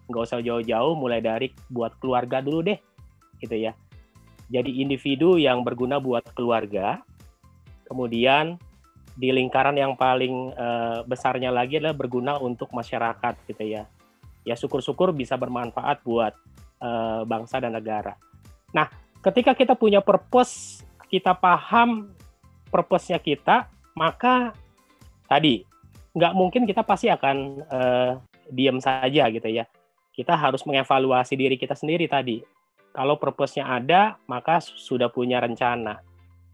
Nggak 0.09 0.23
usah 0.25 0.41
jauh-jauh, 0.41 0.97
mulai 0.97 1.21
dari 1.21 1.53
buat 1.69 1.93
keluarga 2.01 2.41
dulu 2.41 2.65
deh, 2.65 2.81
gitu 3.45 3.57
ya. 3.61 3.77
Jadi 4.49 4.81
individu 4.81 5.37
yang 5.37 5.61
berguna 5.67 6.01
buat 6.01 6.23
keluarga, 6.33 7.03
kemudian 7.91 8.57
di 9.17 9.33
lingkaran 9.33 9.75
yang 9.75 9.97
paling 9.97 10.55
uh, 10.55 11.03
besarnya 11.09 11.51
lagi 11.51 11.81
adalah 11.81 11.97
berguna 11.97 12.39
untuk 12.39 12.71
masyarakat 12.71 13.35
gitu 13.51 13.65
ya. 13.65 13.89
Ya 14.47 14.55
syukur-syukur 14.55 15.11
bisa 15.11 15.35
bermanfaat 15.35 16.07
buat 16.07 16.37
uh, 16.79 17.27
bangsa 17.27 17.59
dan 17.59 17.75
negara. 17.75 18.15
Nah, 18.71 18.87
ketika 19.27 19.59
kita 19.59 19.75
punya 19.75 19.99
purpose, 19.99 20.87
kita 21.11 21.35
paham 21.35 22.15
purpose-nya 22.71 23.19
kita, 23.19 23.67
maka 23.99 24.55
tadi 25.27 25.67
nggak 26.15 26.33
mungkin 26.33 26.63
kita 26.65 26.87
pasti 26.87 27.11
akan 27.11 27.37
uh, 27.67 28.11
diam 28.55 28.79
saja 28.79 29.27
gitu 29.27 29.49
ya. 29.51 29.67
Kita 30.15 30.33
harus 30.39 30.65
mengevaluasi 30.65 31.35
diri 31.37 31.59
kita 31.59 31.75
sendiri 31.75 32.07
tadi. 32.09 32.41
Kalau 32.95 33.21
purpose-nya 33.21 33.69
ada, 33.69 34.17
maka 34.25 34.63
sudah 34.63 35.13
punya 35.13 35.43
rencana. 35.43 36.01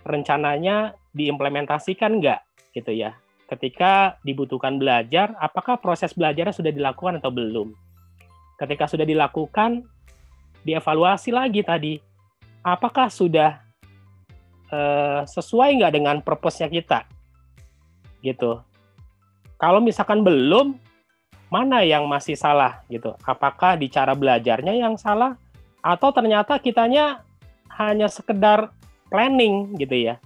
Rencananya 0.03 0.99
diimplementasikan 1.15 2.19
nggak 2.19 2.41
gitu 2.75 2.91
ya. 2.91 3.15
Ketika 3.47 4.17
dibutuhkan 4.25 4.81
belajar, 4.81 5.37
apakah 5.39 5.79
proses 5.79 6.17
belajarnya 6.17 6.57
sudah 6.57 6.73
dilakukan 6.73 7.21
atau 7.23 7.31
belum? 7.31 7.77
Ketika 8.59 8.89
sudah 8.89 9.05
dilakukan, 9.07 9.87
dievaluasi 10.67 11.31
lagi 11.31 11.63
tadi. 11.63 12.12
Apakah 12.63 13.11
sudah 13.11 13.59
uh, 14.71 15.27
sesuai 15.27 15.83
nggak 15.83 15.93
dengan 15.99 16.17
purpose-nya 16.23 16.71
kita? 16.71 17.05
Gitu. 18.23 18.63
Kalau 19.59 19.83
misalkan 19.83 20.23
belum 20.23 20.79
mana 21.51 21.83
yang 21.83 22.07
masih 22.07 22.39
salah? 22.39 22.87
Gitu. 22.87 23.11
Apakah 23.27 23.75
di 23.75 23.91
cara 23.91 24.15
belajarnya 24.15 24.79
yang 24.79 24.95
salah? 24.95 25.35
Atau 25.83 26.15
ternyata 26.15 26.63
kitanya 26.63 27.27
hanya 27.75 28.07
sekedar 28.07 28.71
planning 29.11 29.75
gitu 29.77 29.99
ya. 29.99 30.23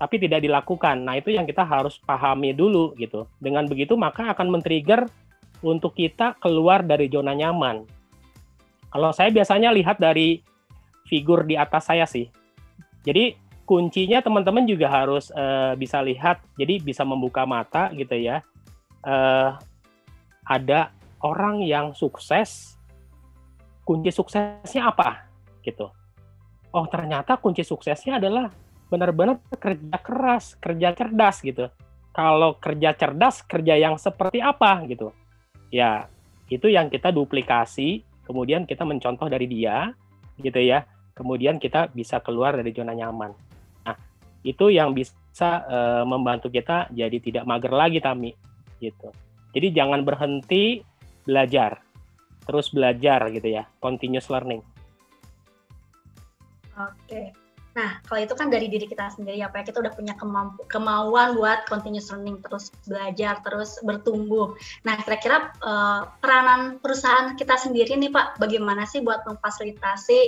Tapi 0.00 0.18
tidak 0.18 0.42
dilakukan. 0.42 1.04
Nah 1.04 1.20
itu 1.20 1.36
yang 1.36 1.44
kita 1.44 1.62
harus 1.62 2.00
pahami 2.00 2.56
dulu 2.56 2.96
gitu. 2.96 3.28
Dengan 3.38 3.68
begitu 3.68 3.94
maka 3.94 4.32
akan 4.32 4.50
men-trigger 4.50 5.06
untuk 5.60 5.96
kita 5.96 6.36
keluar 6.40 6.80
dari 6.84 7.12
zona 7.12 7.32
nyaman. 7.32 7.84
Kalau 8.88 9.10
saya 9.12 9.28
biasanya 9.32 9.74
lihat 9.74 10.00
dari 10.00 10.40
figur 11.14 11.46
di 11.46 11.54
atas 11.54 11.86
saya 11.86 12.10
sih 12.10 12.26
jadi 13.06 13.36
kuncinya 13.68 14.24
teman-teman 14.24 14.64
juga 14.64 14.88
harus 14.88 15.28
uh, 15.32 15.76
bisa 15.76 16.00
lihat, 16.00 16.40
jadi 16.56 16.80
bisa 16.80 17.04
membuka 17.04 17.44
mata 17.44 17.92
gitu 17.92 18.16
ya. 18.16 18.40
Uh, 19.04 19.56
ada 20.44 20.92
orang 21.20 21.64
yang 21.64 21.92
sukses, 21.92 22.76
kunci 23.84 24.12
suksesnya 24.12 24.88
apa 24.88 25.28
gitu. 25.64 25.92
Oh 26.72 26.84
ternyata 26.88 27.36
kunci 27.36 27.64
suksesnya 27.64 28.16
adalah 28.20 28.52
benar-benar 28.88 29.40
kerja 29.56 29.96
keras, 30.00 30.56
kerja 30.60 30.92
cerdas 30.96 31.40
gitu. 31.40 31.68
Kalau 32.14 32.56
kerja 32.60 32.96
cerdas, 32.96 33.44
kerja 33.44 33.76
yang 33.76 34.00
seperti 34.00 34.40
apa 34.40 34.80
gitu. 34.88 35.12
Ya 35.68 36.08
itu 36.48 36.68
yang 36.68 36.92
kita 36.92 37.08
duplikasi, 37.12 38.04
kemudian 38.28 38.68
kita 38.68 38.84
mencontoh 38.84 39.28
dari 39.28 39.48
dia 39.48 39.92
gitu 40.40 40.60
ya. 40.60 40.84
Kemudian 41.14 41.62
kita 41.62 41.88
bisa 41.94 42.18
keluar 42.18 42.58
dari 42.58 42.74
zona 42.74 42.92
nyaman 42.92 43.54
itu 44.44 44.68
yang 44.68 44.92
bisa 44.92 45.64
uh, 45.64 46.04
membantu 46.04 46.52
kita 46.52 46.92
jadi 46.92 47.16
tidak 47.18 47.44
mager 47.48 47.72
lagi 47.72 47.98
Tami 47.98 48.30
gitu. 48.78 49.08
Jadi 49.56 49.72
jangan 49.72 50.04
berhenti 50.04 50.84
belajar. 51.24 51.80
Terus 52.44 52.68
belajar 52.76 53.32
gitu 53.32 53.48
ya, 53.48 53.64
continuous 53.80 54.28
learning. 54.28 54.60
Oke. 56.76 57.43
Nah, 57.74 57.98
kalau 58.06 58.22
itu 58.22 58.34
kan 58.38 58.54
dari 58.54 58.70
diri 58.70 58.86
kita 58.86 59.10
sendiri 59.10 59.42
ya, 59.42 59.50
kita 59.50 59.82
udah 59.82 59.90
punya 59.90 60.14
kemampu, 60.14 60.62
kemauan 60.70 61.34
buat 61.34 61.66
continuous 61.66 62.14
learning, 62.14 62.38
terus 62.46 62.70
belajar, 62.86 63.42
terus 63.42 63.82
bertumbuh. 63.82 64.54
Nah, 64.86 64.94
kira-kira 65.02 65.50
uh, 65.58 66.06
peranan 66.22 66.78
perusahaan 66.78 67.34
kita 67.34 67.58
sendiri 67.58 67.98
nih 67.98 68.14
Pak, 68.14 68.38
bagaimana 68.38 68.86
sih 68.86 69.02
buat 69.02 69.26
memfasilitasi 69.26 70.20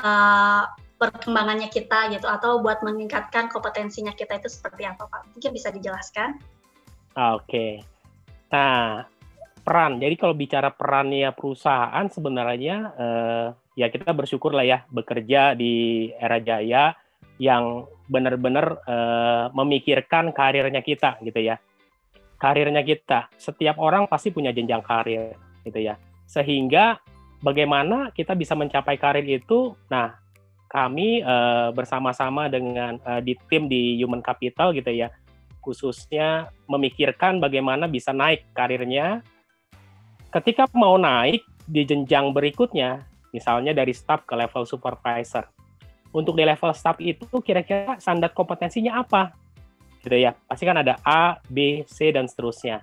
uh, 0.00 0.64
perkembangannya 0.98 1.68
kita 1.70 2.10
gitu 2.10 2.26
atau 2.26 2.58
buat 2.64 2.80
meningkatkan 2.82 3.52
kompetensinya 3.52 4.16
kita 4.16 4.40
itu 4.40 4.48
seperti 4.48 4.88
apa 4.88 5.04
Pak? 5.06 5.36
Mungkin 5.36 5.50
bisa 5.52 5.68
dijelaskan? 5.68 6.40
Oke. 7.14 7.44
Okay. 7.44 7.72
Nah, 8.48 9.04
peran. 9.68 10.00
Jadi 10.00 10.14
kalau 10.16 10.32
bicara 10.32 10.72
perannya 10.72 11.28
perusahaan 11.36 12.06
sebenarnya 12.08 12.76
eh, 12.96 13.46
ya 13.78 13.86
kita 13.94 14.10
bersyukur 14.10 14.50
lah 14.50 14.66
ya 14.66 14.78
bekerja 14.90 15.54
di 15.54 16.10
era 16.18 16.42
jaya 16.42 16.98
yang 17.38 17.86
benar-benar 18.10 18.82
eh, 18.82 19.46
memikirkan 19.54 20.34
karirnya 20.34 20.82
kita 20.82 21.22
gitu 21.22 21.38
ya. 21.38 21.62
Karirnya 22.42 22.82
kita. 22.82 23.30
Setiap 23.38 23.78
orang 23.78 24.10
pasti 24.10 24.34
punya 24.34 24.50
jenjang 24.50 24.82
karir 24.82 25.38
gitu 25.62 25.78
ya. 25.78 25.94
Sehingga 26.26 26.98
bagaimana 27.42 28.10
kita 28.14 28.34
bisa 28.34 28.58
mencapai 28.58 28.98
karir 28.98 29.26
itu, 29.26 29.74
nah 29.90 30.18
kami 30.68 31.24
uh, 31.24 31.72
bersama-sama 31.72 32.46
dengan 32.52 33.00
uh, 33.02 33.24
di 33.24 33.32
tim 33.48 33.66
di 33.66 33.96
Human 34.04 34.20
Capital 34.20 34.76
gitu 34.76 34.92
ya, 34.92 35.08
khususnya 35.64 36.52
memikirkan 36.68 37.40
bagaimana 37.40 37.88
bisa 37.88 38.12
naik 38.12 38.44
karirnya. 38.52 39.24
Ketika 40.28 40.68
mau 40.76 41.00
naik 41.00 41.40
di 41.64 41.88
jenjang 41.88 42.36
berikutnya, 42.36 43.08
misalnya 43.34 43.76
dari 43.76 43.92
staff 43.92 44.24
ke 44.24 44.34
level 44.34 44.64
supervisor. 44.64 45.48
Untuk 46.08 46.36
di 46.36 46.44
level 46.44 46.72
staff 46.72 46.96
itu 47.00 47.28
kira-kira 47.44 48.00
standar 48.00 48.32
kompetensinya 48.32 49.04
apa? 49.04 49.36
Gitu 50.00 50.16
ya. 50.16 50.32
Pasti 50.48 50.64
kan 50.64 50.80
ada 50.80 50.96
A, 51.04 51.36
B, 51.48 51.84
C 51.84 52.08
dan 52.12 52.24
seterusnya. 52.24 52.80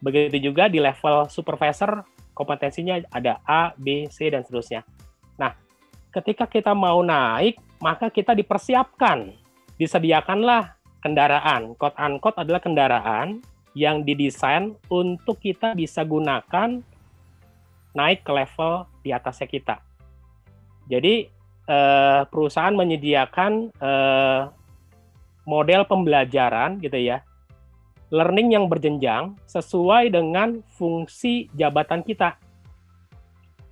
Begitu 0.00 0.52
juga 0.52 0.68
di 0.68 0.80
level 0.80 1.28
supervisor 1.32 2.04
kompetensinya 2.36 3.00
ada 3.12 3.40
A, 3.48 3.72
B, 3.76 4.08
C 4.12 4.28
dan 4.28 4.44
seterusnya 4.44 4.84
ketika 6.10 6.46
kita 6.46 6.74
mau 6.74 7.00
naik, 7.00 7.58
maka 7.78 8.10
kita 8.10 8.34
dipersiapkan. 8.34 9.34
Disediakanlah 9.78 10.76
kendaraan. 11.00 11.72
Quote 11.78 11.96
unquote 11.96 12.38
adalah 12.42 12.60
kendaraan 12.60 13.40
yang 13.72 14.02
didesain 14.02 14.76
untuk 14.90 15.40
kita 15.40 15.72
bisa 15.78 16.04
gunakan 16.04 16.82
naik 17.96 18.22
ke 18.22 18.32
level 18.32 18.86
di 19.02 19.10
atasnya 19.10 19.48
kita. 19.50 19.76
Jadi 20.90 21.26
eh, 21.66 22.20
perusahaan 22.26 22.74
menyediakan 22.74 23.52
eh, 23.74 24.42
model 25.48 25.82
pembelajaran 25.88 26.78
gitu 26.78 26.98
ya, 26.98 27.24
learning 28.10 28.54
yang 28.54 28.66
berjenjang 28.66 29.38
sesuai 29.46 30.10
dengan 30.14 30.62
fungsi 30.78 31.50
jabatan 31.54 32.02
kita. 32.02 32.36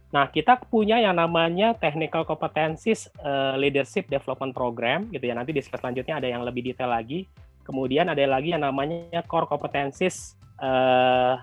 Nah, 0.09 0.25
kita 0.33 0.57
punya 0.73 0.97
yang 0.97 1.21
namanya 1.21 1.77
Technical 1.77 2.25
Competencies 2.25 3.13
uh, 3.21 3.61
Leadership 3.61 4.09
Development 4.09 4.57
Program 4.57 5.05
gitu 5.13 5.29
ya. 5.29 5.37
Nanti 5.37 5.53
di 5.53 5.61
slide 5.61 5.85
selanjutnya 5.85 6.17
ada 6.17 6.29
yang 6.33 6.41
lebih 6.49 6.65
detail 6.65 6.89
lagi. 6.89 7.29
Kemudian 7.61 8.09
ada 8.09 8.25
lagi 8.25 8.57
yang 8.57 8.65
namanya 8.65 9.21
Core 9.29 9.45
Competencies 9.45 10.33
uh, 10.65 11.37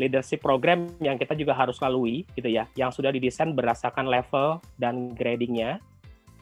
Leadership 0.00 0.40
Program 0.40 0.88
yang 1.04 1.20
kita 1.20 1.36
juga 1.36 1.52
harus 1.52 1.76
lalui 1.84 2.24
gitu 2.32 2.48
ya, 2.48 2.64
yang 2.72 2.88
sudah 2.88 3.12
didesain 3.12 3.52
berdasarkan 3.52 4.08
level 4.08 4.64
dan 4.80 5.12
gradingnya. 5.12 5.76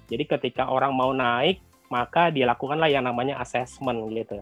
Jadi 0.07 0.25
ketika 0.25 0.71
orang 0.71 0.95
mau 0.95 1.11
naik, 1.11 1.59
maka 1.91 2.31
dilakukanlah 2.31 2.87
yang 2.87 3.03
namanya 3.03 3.43
assessment 3.43 3.99
gitu. 4.15 4.39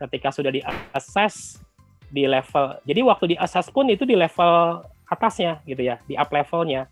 Ketika 0.00 0.32
sudah 0.32 0.48
di-assess 0.48 1.60
di 2.08 2.24
level, 2.24 2.80
jadi 2.88 3.00
waktu 3.04 3.36
di-assess 3.36 3.68
pun 3.68 3.84
itu 3.92 4.08
di 4.08 4.16
level 4.16 4.80
atasnya 5.12 5.60
gitu 5.68 5.84
ya, 5.84 6.00
di 6.08 6.16
up 6.16 6.32
levelnya. 6.32 6.88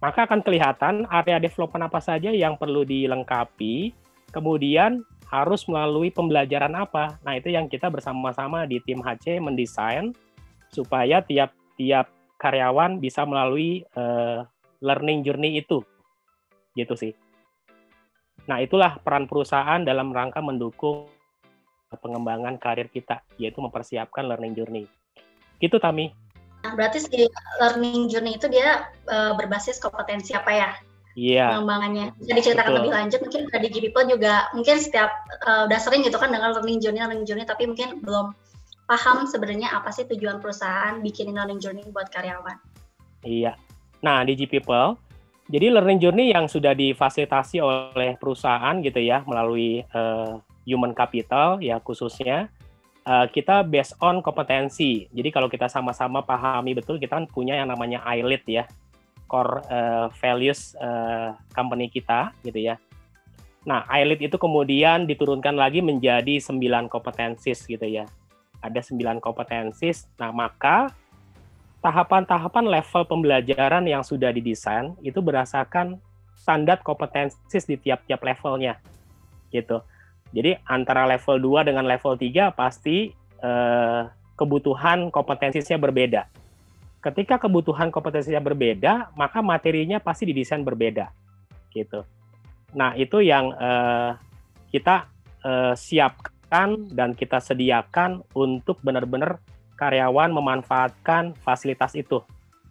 Maka 0.00 0.24
akan 0.24 0.40
kelihatan 0.40 1.04
area 1.12 1.36
development 1.38 1.86
apa 1.86 2.00
saja 2.00 2.32
yang 2.32 2.56
perlu 2.56 2.82
dilengkapi, 2.88 3.92
kemudian 4.32 5.04
harus 5.30 5.62
melalui 5.70 6.10
pembelajaran 6.10 6.72
apa. 6.74 7.20
Nah, 7.22 7.38
itu 7.38 7.52
yang 7.52 7.70
kita 7.70 7.86
bersama-sama 7.86 8.66
di 8.66 8.82
tim 8.82 8.98
HC 8.98 9.38
mendesain 9.38 10.10
supaya 10.70 11.20
tiap-tiap 11.22 12.08
karyawan 12.40 13.02
bisa 13.02 13.26
melalui 13.26 13.84
uh, 13.98 14.46
learning 14.80 15.26
journey 15.26 15.60
itu. 15.60 15.84
Gitu 16.72 16.94
sih. 16.96 17.12
Nah, 18.48 18.62
itulah 18.62 18.98
peran 19.04 19.28
perusahaan 19.28 19.82
dalam 19.84 20.10
rangka 20.10 20.40
mendukung 20.40 21.10
pengembangan 21.90 22.56
karir 22.56 22.88
kita, 22.88 23.20
yaitu 23.36 23.60
mempersiapkan 23.60 24.24
learning 24.24 24.56
journey. 24.56 24.84
Gitu, 25.60 25.76
Tami. 25.76 26.08
Nah, 26.64 26.72
berarti 26.76 27.04
si 27.04 27.28
learning 27.60 28.08
journey 28.08 28.36
itu 28.36 28.46
dia 28.48 28.88
uh, 29.08 29.36
berbasis 29.36 29.76
kompetensi 29.82 30.32
apa 30.32 30.50
ya? 30.52 30.70
Iya. 31.18 31.58
Pengembangannya. 31.58 32.14
Bisa 32.22 32.32
diceritakan 32.36 32.72
lebih 32.80 32.92
lanjut 32.94 33.20
mungkin 33.26 33.42
di 33.50 33.68
G 33.68 33.76
People 33.82 34.06
juga 34.06 34.46
mungkin 34.54 34.76
setiap 34.78 35.10
uh, 35.42 35.66
udah 35.66 35.80
sering 35.82 36.06
gitu 36.06 36.16
kan 36.16 36.30
dengan 36.30 36.54
learning 36.54 36.78
journey 36.78 37.02
learning 37.02 37.26
journey 37.26 37.44
tapi 37.44 37.66
mungkin 37.66 37.98
belum 38.06 38.30
paham 38.90 39.22
sebenarnya 39.30 39.70
apa 39.70 39.94
sih 39.94 40.02
tujuan 40.10 40.42
perusahaan 40.42 40.98
bikin 40.98 41.30
learning 41.30 41.62
journey 41.62 41.86
buat 41.94 42.10
karyawan. 42.10 42.58
Iya. 43.22 43.54
Nah, 44.02 44.26
di 44.26 44.34
G 44.34 44.50
People 44.50 44.98
jadi 45.50 45.66
learning 45.70 45.98
journey 45.98 46.30
yang 46.30 46.46
sudah 46.46 46.74
difasilitasi 46.74 47.58
oleh 47.58 48.14
perusahaan 48.18 48.74
gitu 48.82 49.02
ya 49.02 49.26
melalui 49.26 49.82
uh, 49.90 50.38
human 50.62 50.94
capital 50.94 51.58
ya 51.58 51.82
khususnya 51.82 52.46
uh, 53.02 53.26
kita 53.26 53.66
based 53.66 53.98
on 53.98 54.22
kompetensi. 54.22 55.10
Jadi 55.10 55.28
kalau 55.34 55.50
kita 55.50 55.66
sama-sama 55.66 56.22
pahami 56.22 56.78
betul, 56.78 57.02
kita 57.02 57.18
kan 57.18 57.26
punya 57.26 57.58
yang 57.58 57.66
namanya 57.66 57.98
ILIT 58.06 58.46
ya, 58.46 58.64
core 59.26 59.58
uh, 59.66 60.06
values 60.22 60.78
uh, 60.78 61.34
company 61.50 61.90
kita 61.90 62.30
gitu 62.46 62.70
ya. 62.70 62.78
Nah, 63.66 63.84
ILIT 63.90 64.30
itu 64.30 64.38
kemudian 64.38 65.04
diturunkan 65.04 65.58
lagi 65.58 65.82
menjadi 65.82 66.38
sembilan 66.38 66.86
kompetensis 66.86 67.66
gitu 67.66 67.84
ya. 67.90 68.06
Ada 68.60 68.80
sembilan 68.84 69.18
kompetensis. 69.18 70.08
Nah, 70.20 70.30
maka 70.32 70.92
tahapan-tahapan 71.80 72.68
level 72.68 73.02
pembelajaran 73.08 73.84
yang 73.88 74.04
sudah 74.04 74.28
didesain 74.30 74.92
itu 75.00 75.18
berdasarkan 75.24 75.96
standar 76.36 76.80
kompetensis 76.84 77.64
di 77.64 77.76
tiap-tiap 77.80 78.20
levelnya 78.20 78.80
gitu. 79.52 79.84
Jadi 80.30 80.56
antara 80.64 81.04
level 81.10 81.42
2 81.42 81.68
dengan 81.68 81.84
level 81.84 82.14
3 82.14 82.54
pasti 82.54 83.10
eh, 83.42 84.02
kebutuhan 84.38 85.10
kompetensinya 85.10 85.76
berbeda. 85.76 86.22
Ketika 87.00 87.40
kebutuhan 87.40 87.88
kompetensinya 87.88 88.40
berbeda, 88.40 89.12
maka 89.16 89.40
materinya 89.40 89.98
pasti 89.98 90.28
didesain 90.30 90.62
berbeda. 90.62 91.10
Gitu. 91.72 92.04
Nah, 92.76 92.94
itu 92.94 93.20
yang 93.20 93.50
eh, 93.56 94.10
kita 94.70 95.10
eh, 95.42 95.74
siapkan 95.74 96.32
dan 96.90 97.14
kita 97.14 97.38
sediakan 97.38 98.26
untuk 98.34 98.82
benar-benar 98.82 99.38
karyawan 99.78 100.34
memanfaatkan 100.34 101.38
fasilitas 101.40 101.94
itu. 101.94 102.20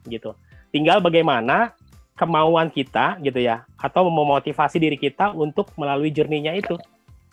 Gitu. 0.05 0.35
Tinggal 0.69 1.01
bagaimana 1.01 1.73
kemauan 2.19 2.67
kita 2.67 3.15
gitu 3.23 3.39
ya 3.39 3.63
atau 3.79 4.11
memotivasi 4.11 4.77
diri 4.77 4.99
kita 4.99 5.31
untuk 5.31 5.71
melalui 5.79 6.11
journey-nya 6.11 6.59
itu 6.59 6.75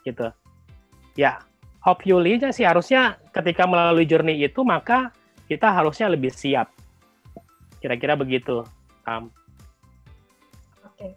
gitu. 0.07 0.31
Ya, 1.19 1.43
hopefully 1.83 2.39
sih 2.55 2.63
harusnya 2.63 3.19
ketika 3.35 3.67
melalui 3.67 4.07
journey 4.07 4.39
itu 4.39 4.63
maka 4.63 5.11
kita 5.51 5.69
harusnya 5.75 6.07
lebih 6.07 6.31
siap. 6.31 6.71
Kira-kira 7.83 8.15
begitu, 8.15 8.63
Um. 9.07 9.31
Oke. 10.83 11.15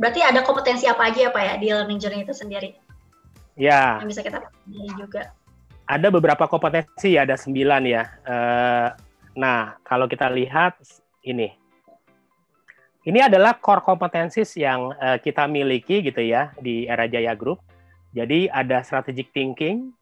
Berarti 0.00 0.20
ada 0.24 0.40
kompetensi 0.40 0.88
apa 0.88 1.12
aja 1.12 1.28
ya 1.28 1.30
Pak 1.30 1.42
ya 1.44 1.54
di 1.60 1.68
learning 1.68 2.00
journey 2.00 2.24
itu 2.24 2.32
sendiri? 2.32 2.72
Ya. 3.60 4.00
Yang 4.00 4.16
bisa 4.16 4.22
kita 4.24 4.38
pelajari 4.40 4.90
juga. 4.96 5.22
Ada 5.84 6.08
beberapa 6.08 6.44
kompetensi, 6.48 7.20
ada 7.20 7.36
sembilan 7.36 7.82
ya. 7.84 8.02
Uh, 8.24 8.88
nah, 9.36 9.76
kalau 9.84 10.08
kita 10.08 10.32
lihat 10.32 10.80
ini, 11.28 11.52
ini 13.04 13.20
adalah 13.20 13.60
core 13.60 13.84
kompetensis 13.84 14.56
yang 14.56 14.96
uh, 14.96 15.20
kita 15.20 15.44
miliki 15.44 16.00
gitu 16.00 16.24
ya 16.24 16.56
di 16.56 16.88
Era 16.88 17.04
Jaya 17.04 17.36
Group. 17.36 17.60
Jadi 18.16 18.48
ada 18.48 18.80
strategic 18.80 19.28
thinking, 19.36 19.92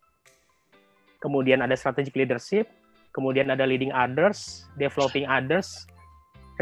kemudian 1.18 1.58
ada 1.58 1.74
strategic 1.74 2.14
leadership, 2.14 2.70
kemudian 3.10 3.50
ada 3.50 3.66
leading 3.66 3.90
others, 3.90 4.70
developing 4.78 5.26
others, 5.26 5.88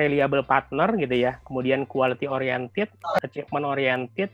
reliable 0.01 0.45
partner 0.45 0.93
gitu 0.97 1.17
ya, 1.29 1.39
kemudian 1.45 1.85
quality 1.85 2.25
oriented, 2.25 2.89
achievement 3.21 3.67
oriented, 3.69 4.33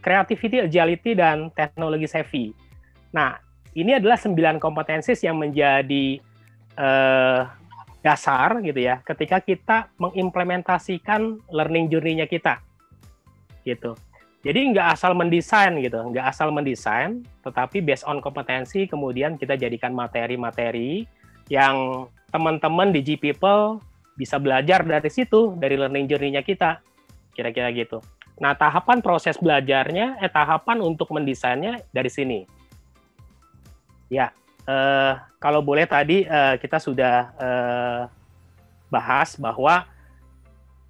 creativity, 0.00 0.64
agility 0.64 1.12
dan 1.18 1.50
teknologi 1.54 2.06
savvy. 2.06 2.54
Nah, 3.14 3.36
ini 3.74 3.96
adalah 3.96 4.18
sembilan 4.18 4.58
kompetensi 4.58 5.14
yang 5.22 5.38
menjadi 5.38 6.18
eh, 6.78 7.40
dasar 7.98 8.62
gitu 8.62 8.78
ya, 8.78 9.02
ketika 9.02 9.42
kita 9.42 9.90
mengimplementasikan 9.98 11.50
learning 11.50 11.90
journey-nya 11.90 12.30
kita, 12.30 12.62
gitu. 13.66 13.98
Jadi 14.46 14.70
nggak 14.70 14.94
asal 14.94 15.18
mendesain 15.18 15.74
gitu, 15.82 15.98
nggak 15.98 16.30
asal 16.30 16.54
mendesain, 16.54 17.26
tetapi 17.42 17.82
based 17.82 18.06
on 18.06 18.22
kompetensi 18.22 18.86
kemudian 18.86 19.34
kita 19.34 19.58
jadikan 19.58 19.90
materi-materi 19.90 21.10
yang 21.50 22.06
teman-teman 22.30 22.94
di 22.94 23.02
G 23.02 23.18
People 23.18 23.82
bisa 24.14 24.38
belajar 24.38 24.86
dari 24.86 25.10
situ, 25.10 25.58
dari 25.58 25.74
learning 25.74 26.06
journey-nya 26.06 26.46
kita, 26.46 26.78
kira-kira 27.34 27.74
gitu. 27.74 27.98
Nah, 28.38 28.54
tahapan 28.54 29.02
proses 29.02 29.34
belajarnya, 29.38 30.22
eh 30.22 30.30
tahapan 30.30 30.78
untuk 30.78 31.10
mendesainnya 31.10 31.82
dari 31.90 32.06
sini. 32.06 32.46
Ya, 34.06 34.30
eh, 34.64 35.12
kalau 35.42 35.60
boleh 35.60 35.84
tadi 35.90 36.22
eh, 36.22 36.54
kita 36.62 36.78
sudah 36.78 37.34
eh, 37.34 38.02
bahas 38.88 39.34
bahwa 39.36 39.84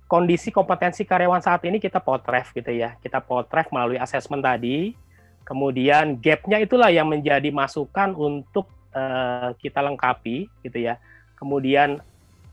kondisi 0.09 0.49
kompetensi 0.49 1.05
karyawan 1.05 1.45
saat 1.45 1.61
ini 1.69 1.79
kita 1.79 2.01
potret 2.01 2.49
gitu 2.57 2.73
ya. 2.73 2.97
Kita 2.99 3.21
potret 3.21 3.69
melalui 3.69 4.01
asesmen 4.01 4.41
tadi. 4.41 4.97
Kemudian 5.45 6.17
gapnya 6.21 6.61
itulah 6.61 6.93
yang 6.93 7.09
menjadi 7.09 7.49
masukan 7.49 8.13
untuk 8.13 8.69
uh, 8.93 9.57
kita 9.57 9.81
lengkapi 9.81 10.45
gitu 10.61 10.79
ya. 10.81 11.01
Kemudian 11.41 12.05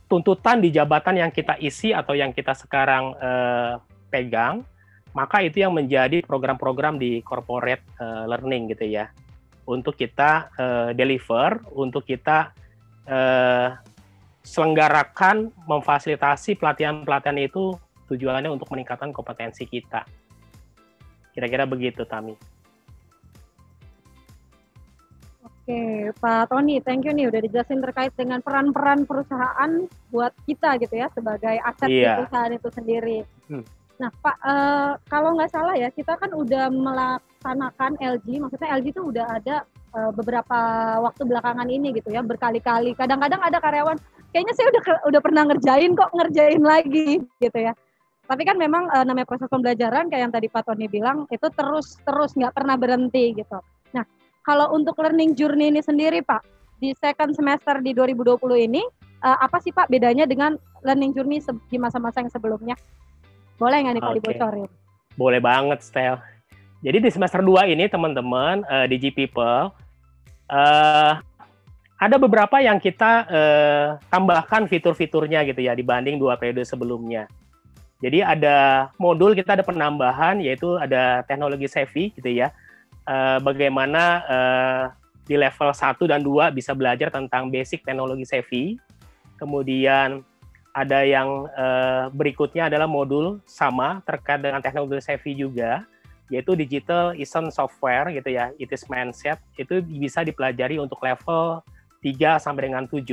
tuntutan 0.07 0.63
di 0.63 0.71
jabatan 0.71 1.19
yang 1.19 1.31
kita 1.31 1.59
isi 1.59 1.91
atau 1.91 2.15
yang 2.15 2.31
kita 2.31 2.55
sekarang 2.55 3.11
uh, 3.19 3.83
pegang, 4.07 4.63
maka 5.15 5.39
itu 5.39 5.63
yang 5.63 5.71
menjadi 5.71 6.19
program-program 6.27 6.99
di 6.99 7.23
corporate 7.23 7.87
uh, 8.03 8.27
learning 8.27 8.75
gitu 8.75 8.83
ya. 8.83 9.07
Untuk 9.65 9.95
kita 9.95 10.51
uh, 10.59 10.89
deliver, 10.91 11.63
untuk 11.71 12.03
kita 12.03 12.51
uh, 13.07 13.79
selenggarakan 14.45 15.49
memfasilitasi 15.65 16.59
pelatihan-pelatihan 16.59 17.39
itu 17.41 17.73
tujuannya 18.11 18.51
untuk 18.51 18.69
meningkatkan 18.69 19.09
kompetensi 19.09 19.65
kita. 19.65 20.05
Kira-kira 21.33 21.65
begitu, 21.65 22.05
Tami. 22.05 22.35
Oke, 25.41 26.13
Pak 26.21 26.53
Tony, 26.53 26.77
thank 26.77 27.09
you 27.09 27.13
nih 27.15 27.25
udah 27.25 27.41
dijelasin 27.41 27.81
terkait 27.81 28.13
dengan 28.13 28.37
peran-peran 28.37 29.09
perusahaan 29.09 29.89
buat 30.13 30.29
kita 30.45 30.77
gitu 30.77 30.93
ya 30.93 31.09
sebagai 31.09 31.57
aset 31.57 31.89
iya. 31.89 32.21
perusahaan 32.21 32.53
itu 32.53 32.69
sendiri. 32.69 33.17
Hmm. 33.49 33.65
Nah, 33.95 34.11
Pak, 34.11 34.37
uh, 34.43 34.91
kalau 35.07 35.39
nggak 35.39 35.51
salah 35.55 35.75
ya 35.79 35.87
kita 35.87 36.19
kan 36.19 36.35
udah 36.35 36.67
melaksanakan 36.67 37.95
LG, 38.03 38.27
maksudnya 38.43 38.75
LG 38.75 38.91
itu 38.91 39.01
udah 39.01 39.25
ada 39.39 39.55
uh, 39.95 40.11
beberapa 40.11 40.59
waktu 40.99 41.23
belakangan 41.23 41.67
ini 41.71 41.95
gitu 41.95 42.11
ya 42.11 42.19
berkali-kali. 42.19 42.91
Kadang-kadang 42.99 43.39
ada 43.39 43.57
karyawan 43.63 43.97
kayaknya 44.35 44.53
saya 44.53 44.67
udah 44.67 44.83
udah 45.07 45.21
pernah 45.23 45.43
ngerjain 45.47 45.95
kok 45.95 46.11
ngerjain 46.11 46.63
lagi 46.63 47.23
gitu 47.43 47.59
ya. 47.59 47.71
Tapi 48.25 48.41
kan 48.43 48.57
memang 48.59 48.89
uh, 48.91 49.05
namanya 49.07 49.29
proses 49.29 49.47
pembelajaran 49.47 50.11
kayak 50.11 50.21
yang 50.27 50.33
tadi 50.33 50.51
Pak 50.51 50.67
Tony 50.67 50.91
bilang 50.91 51.23
itu 51.31 51.47
terus 51.55 51.95
terus 52.03 52.35
nggak 52.35 52.51
pernah 52.51 52.75
berhenti 52.75 53.31
gitu. 53.31 53.63
Nah 53.95 54.03
kalau 54.43 54.75
untuk 54.75 54.99
learning 54.99 55.39
journey 55.39 55.71
ini 55.71 55.79
sendiri 55.79 56.19
Pak 56.19 56.43
di 56.83 56.91
second 56.99 57.31
semester 57.31 57.79
di 57.79 57.95
2020 57.95 58.35
ini 58.67 58.83
uh, 59.23 59.37
apa 59.39 59.63
sih 59.63 59.71
Pak 59.71 59.87
bedanya 59.87 60.27
dengan 60.27 60.59
learning 60.83 61.15
journey 61.15 61.39
di 61.71 61.77
masa-masa 61.79 62.19
yang 62.19 62.33
sebelumnya? 62.33 62.75
Boleh 63.55 63.77
nggak 63.83 63.93
nih 63.95 64.01
Pak 64.01 64.11
okay. 64.11 64.17
dibocorin? 64.19 64.69
Boleh 65.15 65.39
banget, 65.39 65.79
Stel. 65.83 66.19
Jadi 66.83 66.97
di 67.01 67.09
semester 67.09 67.41
2 67.41 67.71
ini 67.71 67.87
teman-teman 67.87 68.61
uh, 68.67 68.85
di 68.85 68.99
G 68.99 69.09
People 69.09 69.73
uh, 70.51 71.13
ada 71.95 72.15
beberapa 72.19 72.59
yang 72.59 72.77
kita 72.77 73.11
uh, 73.25 73.87
tambahkan 74.11 74.67
fitur-fiturnya 74.67 75.47
gitu 75.47 75.63
ya 75.63 75.71
dibanding 75.71 76.19
dua 76.19 76.35
periode 76.35 76.67
sebelumnya. 76.67 77.31
Jadi 78.03 78.19
ada 78.19 78.91
modul 78.99 79.31
kita 79.31 79.55
ada 79.55 79.63
penambahan 79.63 80.43
yaitu 80.43 80.75
ada 80.75 81.23
teknologi 81.23 81.71
savvy 81.71 82.11
gitu 82.13 82.27
ya. 82.27 82.51
Uh, 83.07 83.39
bagaimana 83.39 84.03
uh, 84.27 84.83
di 85.25 85.39
level 85.39 85.71
1 85.71 85.97
dan 86.05 86.21
2 86.21 86.51
bisa 86.53 86.75
belajar 86.75 87.09
tentang 87.09 87.47
basic 87.47 87.81
teknologi 87.87 88.27
savvy. 88.27 88.75
Kemudian 89.39 90.21
ada 90.75 91.07
yang 91.07 91.47
uh, 91.55 92.11
berikutnya 92.11 92.67
adalah 92.67 92.83
modul 92.83 93.39
sama 93.47 94.03
terkait 94.03 94.43
dengan 94.43 94.59
teknologi 94.59 94.99
savvy 94.99 95.31
juga 95.31 95.87
yaitu 96.33 96.57
digital 96.57 97.13
isn't 97.13 97.53
software 97.53 98.09
gitu 98.09 98.33
ya, 98.33 98.49
it 98.57 98.69
is 98.73 98.85
mindset, 98.89 99.37
itu 99.61 99.81
bisa 99.85 100.25
dipelajari 100.25 100.81
untuk 100.81 100.97
level 101.05 101.61
3 102.01 102.41
sampai 102.41 102.69
dengan 102.73 102.89
7. 102.89 103.05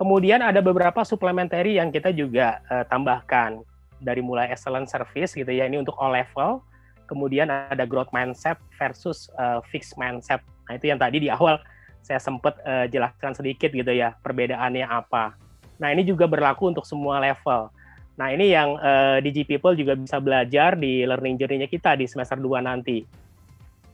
Kemudian 0.00 0.40
ada 0.40 0.64
beberapa 0.64 1.04
supplementary 1.04 1.76
yang 1.76 1.92
kita 1.92 2.08
juga 2.16 2.64
uh, 2.72 2.84
tambahkan 2.88 3.60
dari 4.00 4.24
mulai 4.24 4.48
excellent 4.48 4.88
service 4.88 5.36
gitu 5.36 5.52
ya, 5.52 5.68
ini 5.68 5.76
untuk 5.76 5.92
all 6.00 6.16
level. 6.16 6.64
Kemudian 7.04 7.52
ada 7.52 7.84
growth 7.84 8.08
mindset 8.16 8.56
versus 8.80 9.28
uh, 9.36 9.60
fixed 9.68 10.00
mindset. 10.00 10.40
Nah, 10.64 10.80
itu 10.80 10.88
yang 10.88 10.96
tadi 10.96 11.20
di 11.20 11.28
awal 11.28 11.60
saya 12.00 12.16
sempat 12.16 12.56
uh, 12.64 12.88
jelaskan 12.88 13.36
sedikit 13.36 13.68
gitu 13.68 13.92
ya, 13.92 14.16
perbedaannya 14.24 14.88
apa. 14.88 15.36
Nah, 15.80 15.88
ini 15.96 16.04
juga 16.04 16.28
berlaku 16.28 16.70
untuk 16.70 16.84
semua 16.84 17.18
level. 17.18 17.72
Nah, 18.20 18.28
ini 18.36 18.52
yang 18.52 18.76
uh, 18.76 19.16
eh, 19.16 19.24
DG 19.24 19.48
People 19.48 19.72
juga 19.72 19.96
bisa 19.96 20.20
belajar 20.20 20.76
di 20.76 21.08
learning 21.08 21.40
journey-nya 21.40 21.68
kita 21.72 21.96
di 21.96 22.04
semester 22.04 22.36
2 22.36 22.60
nanti. 22.60 23.00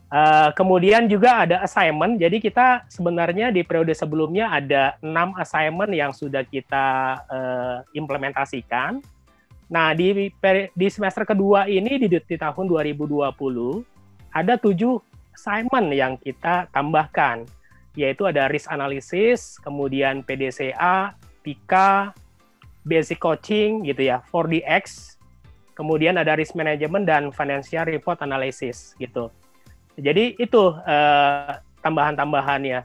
Uh, 0.06 0.50
kemudian 0.54 1.06
juga 1.06 1.46
ada 1.46 1.62
assignment. 1.62 2.18
Jadi 2.18 2.42
kita 2.42 2.86
sebenarnya 2.90 3.54
di 3.54 3.62
periode 3.62 3.94
sebelumnya 3.94 4.50
ada 4.50 4.98
enam 5.02 5.34
assignment 5.38 5.94
yang 5.94 6.10
sudah 6.10 6.42
kita 6.42 6.86
uh, 7.26 7.78
implementasikan. 7.94 8.98
Nah, 9.66 9.94
di 9.98 10.30
di 10.74 10.86
semester 10.90 11.26
kedua 11.26 11.66
ini 11.66 11.98
di, 11.98 12.06
di 12.06 12.36
tahun 12.38 12.70
2020 12.70 13.34
ada 14.30 14.54
tujuh 14.58 14.94
assignment 15.34 15.90
yang 15.90 16.14
kita 16.22 16.70
tambahkan, 16.70 17.46
yaitu 17.98 18.30
ada 18.30 18.46
risk 18.46 18.70
analysis, 18.70 19.58
kemudian 19.58 20.22
PDCA, 20.22 21.18
PIKA, 21.46 22.10
basic 22.82 23.22
coaching 23.22 23.86
gitu 23.86 24.10
ya, 24.10 24.26
4DX, 24.34 25.14
kemudian 25.78 26.18
ada 26.18 26.34
risk 26.34 26.58
management 26.58 27.06
dan 27.06 27.22
financial 27.30 27.86
report 27.86 28.18
analysis 28.26 28.98
gitu. 28.98 29.30
Jadi 29.94 30.34
itu 30.42 30.74
uh, 30.74 31.62
tambahan-tambahannya. 31.86 32.82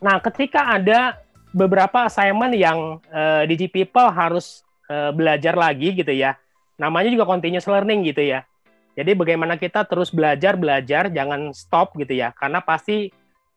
Nah, 0.00 0.16
ketika 0.24 0.80
ada 0.80 1.20
beberapa 1.56 2.04
assignment 2.04 2.52
yang 2.52 3.00
eh, 3.08 3.48
DG 3.48 3.72
People 3.72 4.12
harus 4.12 4.60
uh, 4.92 5.08
belajar 5.08 5.56
lagi 5.56 5.96
gitu 5.96 6.12
ya, 6.12 6.36
namanya 6.76 7.08
juga 7.08 7.24
continuous 7.24 7.64
learning 7.64 8.04
gitu 8.12 8.28
ya. 8.28 8.44
Jadi 8.92 9.16
bagaimana 9.16 9.56
kita 9.56 9.88
terus 9.88 10.12
belajar 10.12 10.56
belajar, 10.60 11.08
jangan 11.08 11.52
stop 11.56 11.96
gitu 11.96 12.12
ya, 12.12 12.32
karena 12.36 12.60
pasti 12.60 13.08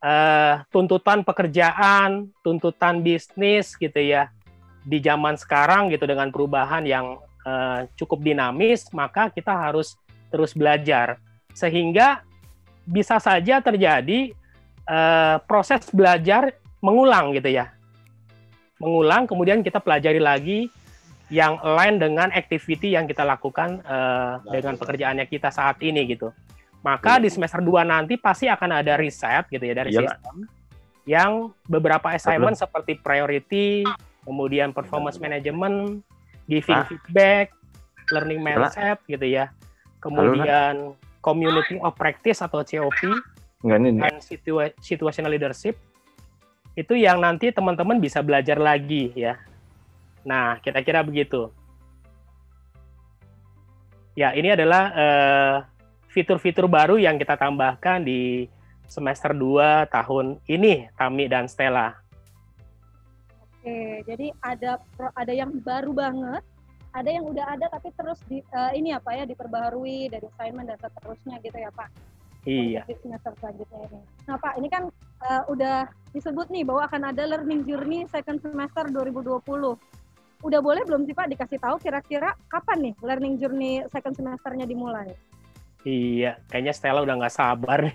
uh, 0.03 0.63
tuntutan 0.71 1.23
pekerjaan, 1.23 2.31
tuntutan 2.43 3.03
bisnis 3.03 3.75
gitu 3.75 3.99
ya, 3.99 4.31
di 4.83 4.99
zaman 5.03 5.35
sekarang 5.35 5.91
gitu 5.91 6.07
dengan 6.07 6.31
perubahan 6.31 6.83
yang 6.88 7.19
uh, 7.43 7.85
cukup 7.99 8.23
dinamis, 8.23 8.88
maka 8.95 9.31
kita 9.31 9.51
harus 9.51 9.95
terus 10.31 10.55
belajar. 10.55 11.19
Sehingga 11.53 12.23
bisa 12.88 13.21
saja 13.21 13.62
terjadi 13.62 14.33
uh, 14.88 15.38
proses 15.45 15.85
belajar 15.93 16.57
mengulang 16.79 17.35
gitu 17.35 17.51
ya, 17.51 17.75
mengulang 18.79 19.27
kemudian 19.27 19.62
kita 19.62 19.83
pelajari 19.83 20.17
lagi 20.17 20.59
yang 21.29 21.62
lain 21.62 22.01
dengan 22.01 22.33
activity 22.33 22.97
yang 22.97 23.05
kita 23.05 23.21
lakukan 23.21 23.85
uh, 23.85 24.41
dengan 24.49 24.73
pekerjaannya 24.81 25.29
kita 25.29 25.53
saat 25.53 25.77
ini 25.85 26.09
gitu. 26.09 26.33
Maka 26.79 27.19
iya. 27.19 27.23
di 27.27 27.29
semester 27.29 27.59
2 27.59 27.83
nanti 27.83 28.15
pasti 28.15 28.47
akan 28.47 28.79
ada 28.79 28.95
riset 28.95 29.51
gitu 29.51 29.63
ya 29.63 29.75
dari 29.75 29.91
Iyalah. 29.91 30.15
sistem 30.15 30.35
yang 31.09 31.31
beberapa 31.65 32.13
assignment 32.13 32.55
Betul. 32.55 32.63
seperti 32.69 32.91
priority, 33.01 33.81
kemudian 34.23 34.71
performance 34.71 35.17
management, 35.17 36.05
giving 36.45 36.79
ah. 36.79 36.85
feedback, 36.85 37.49
learning 38.13 38.39
mindset 38.39 39.01
gitu 39.09 39.25
ya. 39.25 39.49
Kemudian 39.99 40.93
community 41.19 41.81
of 41.83 41.97
practice 41.97 42.39
atau 42.39 42.63
COP 42.63 43.01
dan 43.65 44.15
situa 44.23 44.71
situational 44.79 45.33
leadership 45.35 45.75
itu 46.79 46.95
yang 46.95 47.19
nanti 47.19 47.51
teman-teman 47.51 47.99
bisa 47.99 48.23
belajar 48.23 48.55
lagi 48.55 49.11
ya. 49.17 49.35
Nah, 50.23 50.61
kira-kira 50.63 51.03
begitu. 51.03 51.51
Ya, 54.15 54.31
ini 54.31 54.53
adalah 54.55 54.83
uh, 54.95 55.55
fitur-fitur 56.10 56.65
baru 56.65 56.98
yang 56.98 57.22
kita 57.22 57.38
tambahkan 57.38 58.02
di 58.02 58.50
semester 58.89 59.32
2 59.32 59.86
tahun 59.93 60.41
ini, 60.50 60.89
Tami 60.98 61.30
dan 61.30 61.45
Stella. 61.45 61.93
Oke, 63.60 64.02
jadi 64.10 64.34
ada 64.41 64.82
ada 65.13 65.34
yang 65.34 65.54
baru 65.62 65.93
banget, 65.93 66.43
ada 66.89 67.10
yang 67.10 67.30
udah 67.30 67.45
ada 67.54 67.69
tapi 67.69 67.93
terus 67.93 68.17
di 68.26 68.41
uh, 68.50 68.74
ini 68.74 68.98
apa 68.98 69.13
ya 69.13 69.24
diperbaharui 69.30 70.10
dari 70.10 70.26
assignment 70.26 70.74
dan 70.74 70.80
seterusnya 70.82 71.38
gitu 71.45 71.58
ya 71.62 71.69
Pak. 71.69 71.89
Iya. 72.50 72.82
Di 72.89 72.95
semester 73.04 73.36
selanjutnya 73.38 73.80
ini. 73.93 74.02
Nah 74.26 74.38
Pak, 74.41 74.58
ini 74.58 74.67
kan 74.72 74.89
uh, 75.22 75.43
udah 75.52 75.86
disebut 76.15 76.50
nih 76.50 76.65
bahwa 76.65 76.89
akan 76.89 77.13
ada 77.13 77.24
learning 77.30 77.67
journey 77.67 78.10
second 78.10 78.41
semester 78.41 78.89
2020. 78.89 79.43
Udah 80.39 80.60
boleh 80.63 80.82
belum 80.88 81.04
sih 81.04 81.13
Pak 81.13 81.30
dikasih 81.36 81.60
tahu 81.60 81.78
kira-kira 81.84 82.32
kapan 82.48 82.89
nih 82.89 82.93
learning 83.04 83.36
journey 83.38 83.84
second 83.91 84.15
semesternya 84.15 84.65
dimulai? 84.65 85.12
Iya, 85.87 86.35
kayaknya 86.51 86.73
Stella 86.75 86.99
udah 86.99 87.15
nggak 87.15 87.35
sabar. 87.35 87.87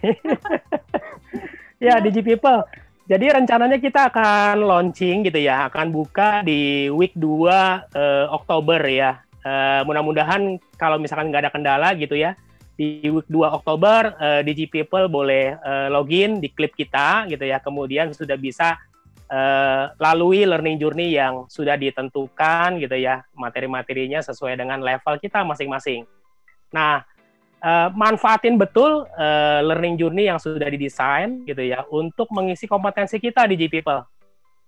ya, 1.84 2.00
Digi 2.00 2.24
People, 2.24 2.64
jadi 3.04 3.36
rencananya 3.36 3.76
kita 3.76 4.08
akan 4.08 4.64
launching 4.64 5.28
gitu 5.28 5.36
ya, 5.36 5.68
akan 5.68 5.92
buka 5.92 6.40
di 6.40 6.88
week 6.88 7.12
2 7.12 7.20
uh, 7.20 7.84
eh, 7.92 8.26
Oktober 8.32 8.80
ya. 8.88 9.20
Uh, 9.44 9.84
mudah-mudahan 9.84 10.56
kalau 10.80 10.96
misalkan 10.96 11.28
nggak 11.28 11.44
ada 11.44 11.52
kendala 11.52 11.92
gitu 11.92 12.16
ya, 12.16 12.32
di 12.80 13.04
week 13.12 13.28
2 13.28 13.60
Oktober 13.60 14.16
uh, 14.16 14.40
Digi 14.40 14.64
People 14.64 15.04
boleh 15.12 15.60
uh, 15.60 15.92
login 15.92 16.40
di 16.40 16.48
klip 16.48 16.72
kita 16.72 17.28
gitu 17.28 17.44
ya. 17.44 17.60
Kemudian 17.60 18.16
sudah 18.16 18.40
bisa 18.40 18.80
uh, 19.28 19.92
lalui 20.00 20.48
learning 20.48 20.80
journey 20.80 21.12
yang 21.12 21.44
sudah 21.52 21.76
ditentukan 21.76 22.80
gitu 22.80 22.96
ya, 22.96 23.20
materi-materinya 23.36 24.24
sesuai 24.24 24.56
dengan 24.56 24.80
level 24.80 25.20
kita 25.20 25.44
masing-masing. 25.44 26.08
Nah, 26.72 27.04
uh, 27.64 27.88
manfaatin 27.96 28.60
betul 28.60 29.08
uh, 29.16 29.60
learning 29.64 29.96
journey 29.96 30.28
yang 30.28 30.36
sudah 30.36 30.68
didesain 30.68 31.42
gitu 31.48 31.64
ya 31.64 31.88
untuk 31.88 32.28
mengisi 32.30 32.68
kompetensi 32.68 33.16
kita 33.16 33.48
di 33.48 33.56
G 33.56 33.72
People. 33.72 34.04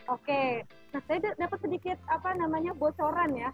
Oke, 0.09 0.65
nah 0.95 1.03
saya 1.05 1.35
dapat 1.37 1.59
sedikit 1.61 1.99
apa 2.09 2.33
namanya 2.33 2.73
bocoran 2.73 3.37
ya. 3.37 3.53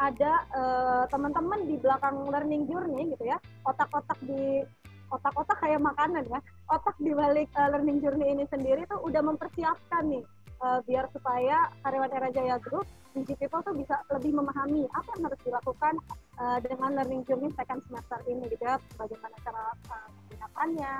Ada 0.00 0.32
uh, 0.56 1.04
teman-teman 1.12 1.68
di 1.68 1.76
belakang 1.76 2.24
learning 2.24 2.64
journey 2.72 3.12
gitu 3.12 3.28
ya, 3.28 3.36
otak-otak 3.68 4.16
di 4.24 4.64
otak-otak 5.12 5.60
kayak 5.60 5.82
makanan 5.84 6.24
ya, 6.24 6.40
otak 6.72 6.96
di 7.04 7.12
balik 7.12 7.52
uh, 7.52 7.68
learning 7.68 8.00
journey 8.00 8.32
ini 8.32 8.48
sendiri 8.48 8.88
tuh 8.88 8.96
udah 9.04 9.20
mempersiapkan 9.20 10.08
nih 10.08 10.24
uh, 10.64 10.80
biar 10.88 11.04
supaya 11.12 11.68
karyawan 11.84 12.16
Era 12.16 12.28
Jaya 12.32 12.56
Group 12.62 12.88
Digi 13.12 13.34
People 13.36 13.60
tuh 13.60 13.74
bisa 13.76 14.00
lebih 14.08 14.32
memahami 14.32 14.86
apa 14.94 15.10
yang 15.18 15.22
harus 15.28 15.40
dilakukan 15.44 15.94
uh, 16.40 16.58
dengan 16.64 16.96
learning 16.96 17.22
journey 17.28 17.52
second 17.54 17.84
semester 17.86 18.18
ini 18.26 18.48
gitu 18.48 18.64
ya, 18.64 18.80
bagaimana 18.96 19.36
cara 19.44 19.64
uh, 19.92 20.08
menggunakannya, 20.08 20.94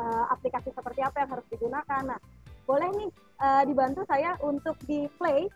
uh, 0.00 0.24
aplikasi 0.32 0.72
seperti 0.72 1.00
apa 1.04 1.16
yang 1.22 1.30
harus 1.36 1.46
digunakan. 1.52 2.02
Nah, 2.16 2.20
boleh 2.64 2.88
nih 2.96 3.10
uh, 3.44 3.62
dibantu 3.68 4.02
saya 4.08 4.40
untuk 4.40 4.74
di 4.88 5.04
play 5.20 5.46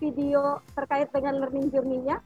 video 0.00 0.64
terkait 0.72 1.12
dengan 1.12 1.44
learning 1.44 1.68
journey-nya. 1.68 2.18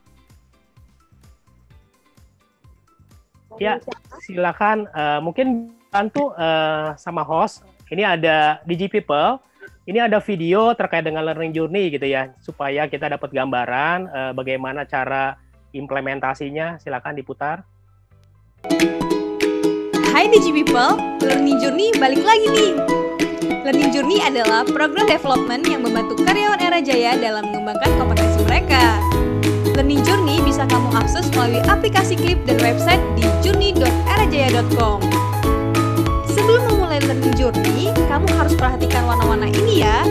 Ya, 3.59 3.79
silakan. 4.23 4.91
Uh, 4.91 5.23
mungkin 5.23 5.75
bantu 5.91 6.35
uh, 6.35 6.95
sama 6.99 7.23
host 7.23 7.63
ini 7.91 8.03
ada 8.03 8.59
Digi 8.67 8.91
People. 8.91 9.39
Ini 9.85 10.09
ada 10.09 10.17
video 10.17 10.73
terkait 10.73 11.05
dengan 11.05 11.29
learning 11.29 11.53
journey 11.53 11.93
gitu 11.93 12.09
ya, 12.09 12.33
supaya 12.41 12.89
kita 12.89 13.05
dapat 13.05 13.29
gambaran 13.31 14.09
uh, 14.09 14.33
bagaimana 14.33 14.89
cara 14.89 15.37
implementasinya. 15.75 16.79
Silakan 16.79 17.19
diputar. 17.19 17.67
Hai 20.15 20.31
Digi 20.31 20.55
People, 20.55 20.97
Learning 21.21 21.59
Journey 21.59 21.91
balik 21.99 22.23
lagi 22.23 22.47
nih. 22.49 22.73
Learning 23.67 23.91
Journey 23.93 24.23
adalah 24.23 24.65
program 24.65 25.05
development 25.05 25.69
yang 25.69 25.83
membantu 25.83 26.17
karyawan 26.23 26.63
Era 26.63 26.81
Jaya 26.81 27.19
dalam 27.19 27.51
mengembangkan 27.51 27.91
kompetensi 27.99 28.41
mereka. 28.47 29.03
Learning 29.75 30.01
Journey 30.07 30.39
bisa 30.47 30.65
kamu 30.71 30.87
akses 30.95 31.29
melalui 31.35 31.61
aplikasi 31.67 32.15
Clip 32.15 32.39
dan 32.47 32.57
website 32.63 33.03
di 33.19 33.27
journey.erajaya.com. 33.43 35.03
Sebelum 36.31 36.63
memulai 36.71 37.03
Learning 37.05 37.35
Journey, 37.35 37.91
kamu 38.07 38.29
harus 38.39 38.55
perhatikan 38.55 39.05
warna-warna 39.05 39.51
ini 39.51 39.83
ya. 39.83 40.07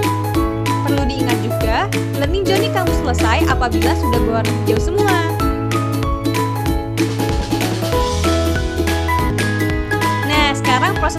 Perlu 0.84 1.08
diingat 1.08 1.38
juga, 1.42 1.88
Learning 2.20 2.44
Journey 2.44 2.70
kamu 2.76 2.92
selesai 3.02 3.48
apabila 3.48 3.96
sudah 3.98 4.20
berwarna 4.20 4.52
hijau 4.68 4.78
semua. 4.94 5.33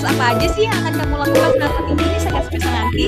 Apa 0.04 0.36
aja 0.36 0.46
sih 0.52 0.68
yang 0.68 0.76
akan 0.84 0.92
kamu 1.00 1.14
lakukan 1.16 1.50
saat 1.56 1.84
Journey 1.88 2.18
sekian 2.20 2.42
semester 2.44 2.70
nanti? 2.70 3.04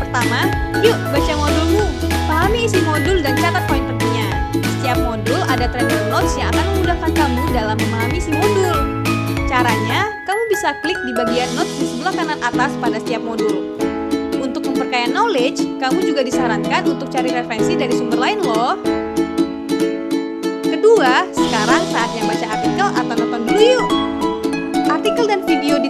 Pertama, 0.00 0.40
yuk 0.80 0.96
baca 1.12 1.32
modulmu. 1.36 1.84
Pahami 2.24 2.64
isi 2.64 2.80
modul 2.80 3.20
dan 3.20 3.36
catat 3.36 3.64
poin 3.68 3.84
pentingnya. 3.84 4.28
Setiap 4.56 4.98
modul 5.04 5.40
ada 5.44 5.68
trainer 5.68 6.02
notes 6.08 6.32
yang 6.40 6.48
akan 6.56 6.64
memudahkan 6.74 7.10
kamu 7.12 7.40
dalam 7.52 7.76
memahami 7.76 8.16
isi 8.16 8.32
modul. 8.32 8.76
Caranya, 9.48 10.12
kamu 10.24 10.42
bisa 10.48 10.72
klik 10.80 10.98
di 11.04 11.12
bagian 11.12 11.48
notes 11.52 11.72
di 11.76 11.86
sebelah 11.88 12.14
kanan 12.16 12.40
atas 12.40 12.72
pada 12.80 12.96
setiap 12.96 13.20
modul. 13.20 13.76
Untuk 14.40 14.64
memperkaya 14.64 15.12
knowledge, 15.12 15.60
kamu 15.76 16.00
juga 16.08 16.24
disarankan 16.24 16.88
untuk 16.88 17.12
cari 17.12 17.36
referensi 17.36 17.76
dari 17.76 17.92
sumber 17.92 18.16
lain 18.16 18.40
loh. 18.40 18.80
Kedua, 20.64 21.28
sekarang 21.36 21.82
saatnya 21.92 22.22
baca 22.24 22.46
artikel 22.48 22.88
atau 22.96 23.14
nonton 23.16 23.40
dulu 23.44 23.60
yuk. 23.60 24.07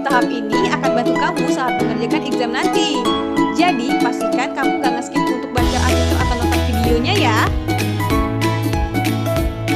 Tahap 0.09 0.25
ini 0.33 0.73
akan 0.73 0.91
bantu 0.97 1.13
kamu 1.21 1.45
saat 1.53 1.77
mengerjakan 1.85 2.23
exam 2.25 2.51
nanti. 2.57 3.05
Jadi, 3.53 4.01
pastikan 4.01 4.57
kamu 4.57 4.81
gak 4.81 4.93
nge-skip 4.97 5.21
untuk 5.21 5.53
baca 5.53 5.79
artikel 5.85 6.17
atau 6.17 6.35
nonton 6.41 6.61
videonya 6.65 7.15
ya. 7.29 7.39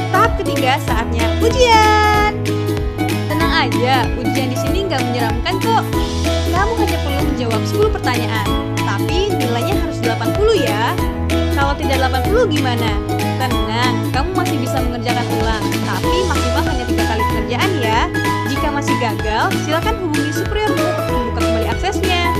Tahap 0.09 0.33
ketiga, 0.41 0.81
saatnya 0.89 1.29
ujian. 1.37 2.33
Tenang 3.29 3.53
aja, 3.69 4.09
ujian 4.17 4.49
di 4.49 4.57
sini 4.57 4.89
nggak 4.89 5.05
menyeramkan 5.05 5.53
kok. 5.61 5.85
Kamu 6.49 6.73
hanya 6.81 6.97
perlu 7.05 7.21
menjawab 7.29 7.61
10 7.69 7.93
pertanyaan, 7.93 8.47
tapi 8.81 9.29
nilainya 9.37 9.75
harus 9.85 10.01
80 10.01 10.57
ya. 10.57 10.97
Kalau 11.53 11.77
tidak 11.77 12.09
80 12.09 12.49
gimana? 12.49 12.89
Tenang, 13.37 13.93
kamu 14.09 14.29
masih 14.33 14.57
bisa 14.57 14.81
mengerjakan 14.81 15.25
ulang, 15.37 15.63
tapi 15.85 16.17
maksimal 16.25 16.63
hanya 16.65 16.85
tiga 16.89 17.03
kali 17.05 17.21
pengerjaan 17.21 17.71
ya. 17.77 18.01
Masih 18.83 18.99
gagal, 18.99 19.47
silakan 19.63 19.95
hubungi 19.95 20.43
superiormu 20.43 20.75
untuk 20.75 21.07
membuka 21.07 21.39
kembali 21.39 21.67
aksesnya. 21.71 22.35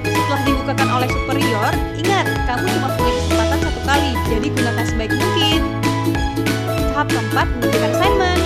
Setelah 0.00 0.40
dibukakan 0.48 0.88
oleh 0.96 1.08
superior, 1.12 1.72
ingat, 2.00 2.24
kamu 2.48 2.64
cuma 2.72 2.88
punya 2.96 3.12
kesempatan 3.20 3.58
satu 3.60 3.80
kali, 3.84 4.10
jadi 4.32 4.48
gunakan 4.48 4.84
sebaik 4.88 5.12
mungkin. 5.12 5.60
Tahap 6.72 7.08
keempat, 7.12 7.46
mengerjakan 7.52 7.90
assignment. 7.92 8.42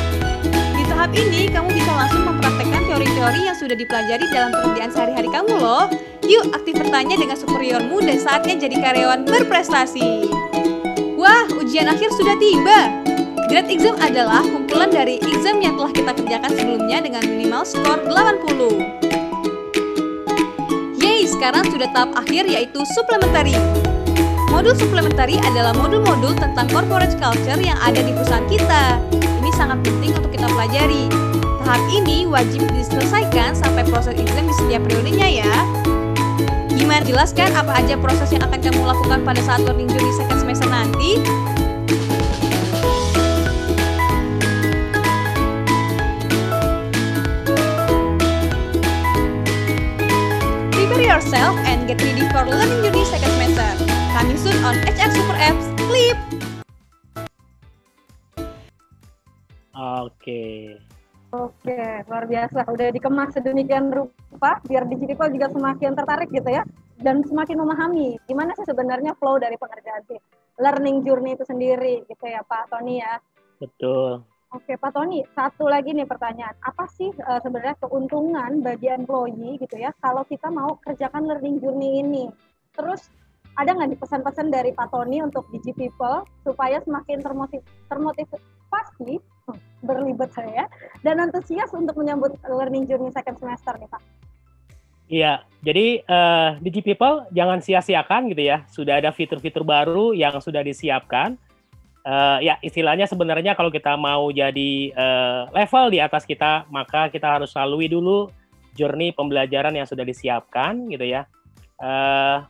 Di 0.50 0.82
tahap 0.82 1.10
ini, 1.14 1.42
kamu 1.46 1.68
bisa 1.70 1.92
langsung 1.94 2.22
mempraktekkan 2.26 2.82
teori-teori 2.90 3.40
yang 3.46 3.54
sudah 3.54 3.76
dipelajari 3.78 4.24
dalam 4.26 4.50
pekerjaan 4.58 4.90
sehari-hari 4.90 5.28
kamu 5.30 5.54
loh. 5.62 5.86
Yuk, 6.26 6.50
aktif 6.58 6.74
bertanya 6.74 7.14
dengan 7.14 7.38
superiormu 7.38 8.02
dan 8.02 8.18
saatnya 8.18 8.66
jadi 8.66 8.82
karyawan 8.82 9.22
berprestasi. 9.30 10.26
Wah, 11.14 11.46
ujian 11.54 11.86
akhir 11.86 12.10
sudah 12.18 12.34
tiba. 12.42 13.01
Grade 13.51 13.74
exam 13.74 13.99
adalah 13.99 14.47
kumpulan 14.47 14.86
dari 14.86 15.18
exam 15.18 15.59
yang 15.59 15.74
telah 15.74 15.90
kita 15.90 16.14
kerjakan 16.14 16.51
sebelumnya 16.55 17.03
dengan 17.03 17.26
minimal 17.26 17.66
skor 17.66 17.99
80. 18.07 21.03
Yeay, 21.03 21.26
sekarang 21.26 21.66
sudah 21.66 21.90
tahap 21.90 22.14
akhir 22.14 22.47
yaitu 22.47 22.78
supplementary. 22.95 23.59
Modul 24.55 24.78
supplementary 24.78 25.43
adalah 25.43 25.74
modul-modul 25.74 26.38
tentang 26.38 26.70
corporate 26.70 27.18
culture 27.18 27.59
yang 27.59 27.74
ada 27.82 27.99
di 27.99 28.14
perusahaan 28.14 28.47
kita. 28.47 29.03
Ini 29.43 29.51
sangat 29.59 29.82
penting 29.82 30.14
untuk 30.14 30.30
kita 30.30 30.47
pelajari. 30.47 31.11
Tahap 31.66 31.82
ini 31.90 32.30
wajib 32.30 32.62
diselesaikan 32.70 33.59
sampai 33.59 33.82
proses 33.90 34.14
exam 34.14 34.47
di 34.47 34.55
setiap 34.55 34.86
periodenya 34.86 35.43
ya. 35.43 35.55
Gimana 36.70 37.03
jelaskan 37.03 37.51
apa 37.59 37.74
aja 37.80 37.99
proses 37.99 38.30
yang 38.30 38.47
akan 38.47 38.61
kamu 38.62 38.86
lakukan 38.86 39.18
pada 39.26 39.40
saat 39.43 39.66
learning 39.66 39.90
journey 39.90 40.14
second 40.14 40.38
semester 40.38 40.70
nanti? 40.70 41.18
Yourself 51.33 51.57
and 51.64 51.89
get 51.89 51.97
ready 52.05 52.28
for 52.28 52.45
learning 52.45 52.85
journey 52.85 53.09
second 53.09 53.33
semester. 53.41 53.89
Coming 54.12 54.37
soon 54.37 54.53
on 54.68 54.76
HR 54.85 55.09
Super 55.16 55.37
Apps, 55.41 55.64
Clip! 55.80 56.18
Oke. 59.72 60.76
Oke, 61.33 61.80
luar 62.05 62.28
biasa. 62.28 62.68
Udah 62.68 62.93
dikemas 62.93 63.33
sedemikian 63.33 63.89
rupa 63.89 64.61
biar 64.68 64.85
digital 64.85 65.33
juga 65.33 65.49
semakin 65.49 65.97
tertarik 65.97 66.28
gitu 66.28 66.53
ya 66.53 66.68
dan 67.01 67.24
semakin 67.24 67.57
memahami 67.64 68.20
gimana 68.28 68.53
sih 68.53 68.68
sebenarnya 68.68 69.16
flow 69.16 69.41
dari 69.41 69.57
pengerjaan 69.57 70.05
si 70.05 70.20
learning 70.61 71.01
journey 71.01 71.33
itu 71.33 71.49
sendiri 71.49 72.05
gitu 72.12 72.24
ya 72.28 72.45
Pak 72.45 72.68
Tony 72.68 73.01
ya. 73.01 73.16
Betul. 73.57 74.20
Oke 74.53 74.76
Pak 74.76 74.92
Tony, 74.92 75.24
satu 75.32 75.64
lagi 75.64 75.96
nih 75.96 76.05
pertanyaan. 76.05 76.53
Apa 76.61 76.84
sih 76.92 77.09
uh, 77.24 77.40
sebenarnya 77.40 77.72
keuntungan 77.80 78.61
bagi 78.61 78.92
employee 78.92 79.57
gitu 79.57 79.80
ya 79.80 79.96
kalau 80.05 80.28
kita 80.28 80.53
mau 80.53 80.76
kerjakan 80.84 81.24
learning 81.24 81.57
journey 81.57 82.05
ini? 82.05 82.28
Terus 82.76 83.09
ada 83.57 83.72
nggak 83.72 83.96
nih 83.96 84.00
pesan-pesan 84.05 84.53
dari 84.53 84.76
Pak 84.76 84.92
Tony 84.92 85.24
untuk 85.24 85.48
Digi 85.48 85.72
People 85.72 86.28
supaya 86.44 86.84
semakin 86.84 87.24
termotiv 87.24 87.64
termotivasi 87.88 89.24
berlibet 89.80 90.30
saya 90.36 90.68
dan 91.00 91.24
antusias 91.24 91.72
untuk 91.72 91.96
menyambut 91.96 92.36
learning 92.44 92.84
journey 92.84 93.09
second 93.09 93.40
semester 93.40 93.72
nih 93.80 93.88
Pak? 93.88 94.03
Iya, 95.09 95.32
jadi 95.64 96.05
uh, 96.05 96.50
Digi 96.61 96.84
People 96.84 97.24
jangan 97.32 97.64
sia-siakan 97.64 98.28
gitu 98.28 98.53
ya. 98.53 98.68
Sudah 98.68 99.00
ada 99.00 99.16
fitur-fitur 99.16 99.64
baru 99.64 100.12
yang 100.12 100.36
sudah 100.44 100.61
disiapkan. 100.61 101.40
Uh, 102.03 102.42
ya 102.42 102.59
istilahnya 102.59 103.07
sebenarnya 103.07 103.55
kalau 103.55 103.70
kita 103.70 103.94
mau 103.94 104.26
jadi 104.34 104.90
uh, 104.90 105.46
level 105.55 105.94
di 105.94 106.03
atas 106.03 106.26
kita, 106.26 106.66
maka 106.66 107.07
kita 107.07 107.38
harus 107.38 107.55
lalui 107.55 107.86
dulu 107.86 108.26
journey 108.74 109.14
pembelajaran 109.14 109.70
yang 109.76 109.86
sudah 109.86 110.03
disiapkan 110.03 110.90
gitu 110.90 111.07
ya. 111.07 111.30
Uh, 111.78 112.42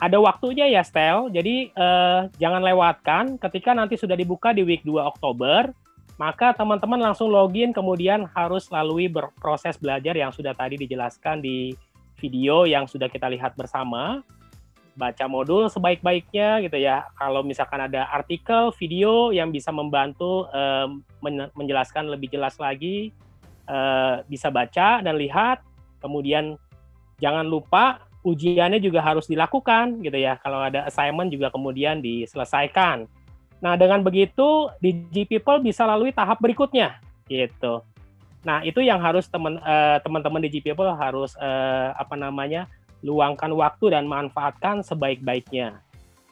ada 0.00 0.18
waktunya 0.20 0.68
ya 0.68 0.82
Stel, 0.84 1.28
jadi 1.30 1.70
uh, 1.76 2.32
jangan 2.36 2.64
lewatkan 2.64 3.24
ketika 3.40 3.76
nanti 3.76 3.94
sudah 3.96 4.16
dibuka 4.18 4.52
di 4.52 4.64
week 4.66 4.82
2 4.82 5.00
Oktober, 5.00 5.70
maka 6.16 6.54
teman-teman 6.54 7.10
langsung 7.10 7.30
login 7.30 7.74
kemudian 7.74 8.26
harus 8.34 8.70
lalui 8.70 9.10
proses 9.38 9.74
belajar 9.78 10.14
yang 10.14 10.30
sudah 10.30 10.54
tadi 10.54 10.78
dijelaskan 10.78 11.42
di 11.42 11.74
video 12.18 12.64
yang 12.64 12.86
sudah 12.86 13.10
kita 13.10 13.26
lihat 13.30 13.58
bersama. 13.58 14.22
Baca 14.94 15.26
modul 15.26 15.66
sebaik-baiknya 15.66 16.62
gitu 16.62 16.78
ya. 16.78 17.06
Kalau 17.18 17.42
misalkan 17.42 17.82
ada 17.82 18.06
artikel, 18.14 18.70
video 18.78 19.34
yang 19.34 19.50
bisa 19.50 19.74
membantu 19.74 20.46
um, 20.54 21.02
menjelaskan 21.58 22.06
lebih 22.06 22.30
jelas 22.30 22.54
lagi, 22.62 23.10
uh, 23.66 24.22
bisa 24.30 24.54
baca 24.54 25.02
dan 25.02 25.18
lihat. 25.18 25.60
Kemudian 25.98 26.54
jangan 27.18 27.46
lupa 27.46 28.06
ujiannya 28.24 28.80
juga 28.80 29.04
harus 29.04 29.26
dilakukan 29.26 30.00
gitu 30.00 30.16
ya. 30.16 30.38
Kalau 30.40 30.62
ada 30.62 30.86
assignment 30.86 31.28
juga 31.28 31.50
kemudian 31.50 31.98
diselesaikan. 31.98 33.10
Nah, 33.60 33.74
dengan 33.80 34.04
begitu 34.04 34.68
Digi 34.78 35.24
People 35.24 35.58
bisa 35.58 35.88
lalui 35.88 36.12
tahap 36.12 36.40
berikutnya 36.40 37.00
gitu. 37.28 37.80
Nah, 38.44 38.60
itu 38.60 38.84
yang 38.84 39.00
harus 39.00 39.24
teman 39.28 39.56
uh, 39.64 39.96
teman-teman 40.04 40.44
Digi 40.44 40.60
People 40.60 40.92
harus 40.92 41.32
uh, 41.40 41.96
apa 41.96 42.12
namanya? 42.16 42.68
Luangkan 43.04 43.52
waktu 43.52 43.92
dan 43.92 44.08
manfaatkan 44.08 44.80
sebaik-baiknya. 44.80 45.84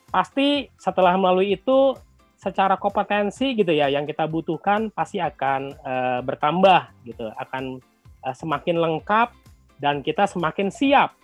Pasti 0.09 0.73
setelah 0.81 1.15
melalui 1.21 1.57
itu 1.57 1.93
secara 2.41 2.75
kompetensi 2.75 3.55
gitu 3.55 3.71
ya 3.71 3.87
yang 3.87 4.09
kita 4.09 4.27
butuhkan 4.27 4.91
pasti 4.91 5.23
akan 5.23 5.77
uh, 5.85 6.21
bertambah 6.25 6.91
gitu, 7.07 7.31
akan 7.39 7.79
uh, 8.25 8.35
semakin 8.35 8.81
lengkap 8.81 9.31
dan 9.79 10.01
kita 10.01 10.25
semakin 10.25 10.73
siap 10.73 11.15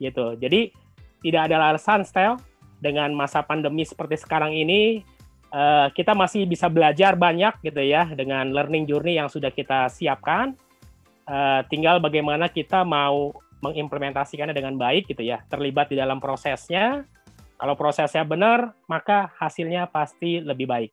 gitu. 0.00 0.34
Jadi 0.40 0.72
tidak 1.22 1.52
ada 1.52 1.70
alasan 1.70 2.02
style 2.02 2.40
dengan 2.80 3.12
masa 3.12 3.44
pandemi 3.44 3.84
seperti 3.86 4.20
sekarang 4.20 4.52
ini 4.52 5.04
uh, 5.52 5.92
kita 5.92 6.16
masih 6.16 6.48
bisa 6.48 6.66
belajar 6.66 7.14
banyak 7.14 7.56
gitu 7.62 7.84
ya 7.84 8.08
dengan 8.16 8.48
learning 8.50 8.88
journey 8.88 9.20
yang 9.20 9.28
sudah 9.28 9.52
kita 9.52 9.92
siapkan. 9.92 10.56
Eh, 11.26 11.60
tinggal 11.66 11.98
bagaimana 11.98 12.46
kita 12.46 12.86
mau 12.86 13.34
mengimplementasikannya 13.64 14.52
dengan 14.52 14.76
baik 14.76 15.08
gitu 15.08 15.24
ya, 15.24 15.40
terlibat 15.48 15.88
di 15.92 15.96
dalam 15.96 16.20
prosesnya. 16.20 17.04
Kalau 17.56 17.72
prosesnya 17.72 18.20
benar, 18.20 18.76
maka 18.84 19.32
hasilnya 19.40 19.88
pasti 19.88 20.44
lebih 20.44 20.68
baik. 20.68 20.92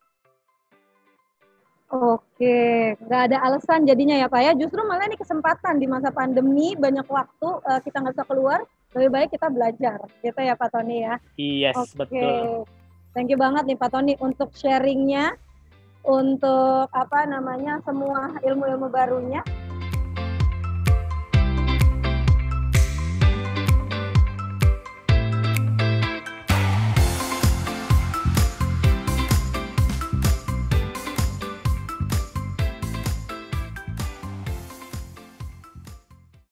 Oke, 1.94 2.98
nggak 3.06 3.22
ada 3.30 3.38
alasan 3.46 3.86
jadinya 3.86 4.18
ya 4.18 4.26
Pak 4.26 4.42
ya. 4.42 4.52
Justru 4.58 4.82
malah 4.82 5.06
ini 5.06 5.14
kesempatan 5.14 5.78
di 5.78 5.86
masa 5.86 6.10
pandemi 6.10 6.74
banyak 6.74 7.06
waktu 7.06 7.50
eh, 7.70 7.80
kita 7.86 8.02
nggak 8.02 8.18
bisa 8.18 8.26
keluar, 8.26 8.60
lebih 8.98 9.10
baik 9.14 9.30
kita 9.38 9.48
belajar, 9.54 10.02
gitu 10.26 10.40
ya 10.42 10.58
Pak 10.58 10.74
Tony 10.74 11.06
ya. 11.06 11.22
Yes, 11.38 11.78
Oke, 11.78 12.02
betul. 12.02 12.66
thank 13.14 13.30
you 13.30 13.38
banget 13.38 13.70
nih 13.70 13.78
Pak 13.78 13.94
Tony 13.94 14.18
untuk 14.18 14.50
sharingnya, 14.58 15.38
untuk 16.02 16.90
apa 16.90 17.30
namanya 17.30 17.78
semua 17.86 18.42
ilmu-ilmu 18.42 18.90
barunya. 18.90 19.46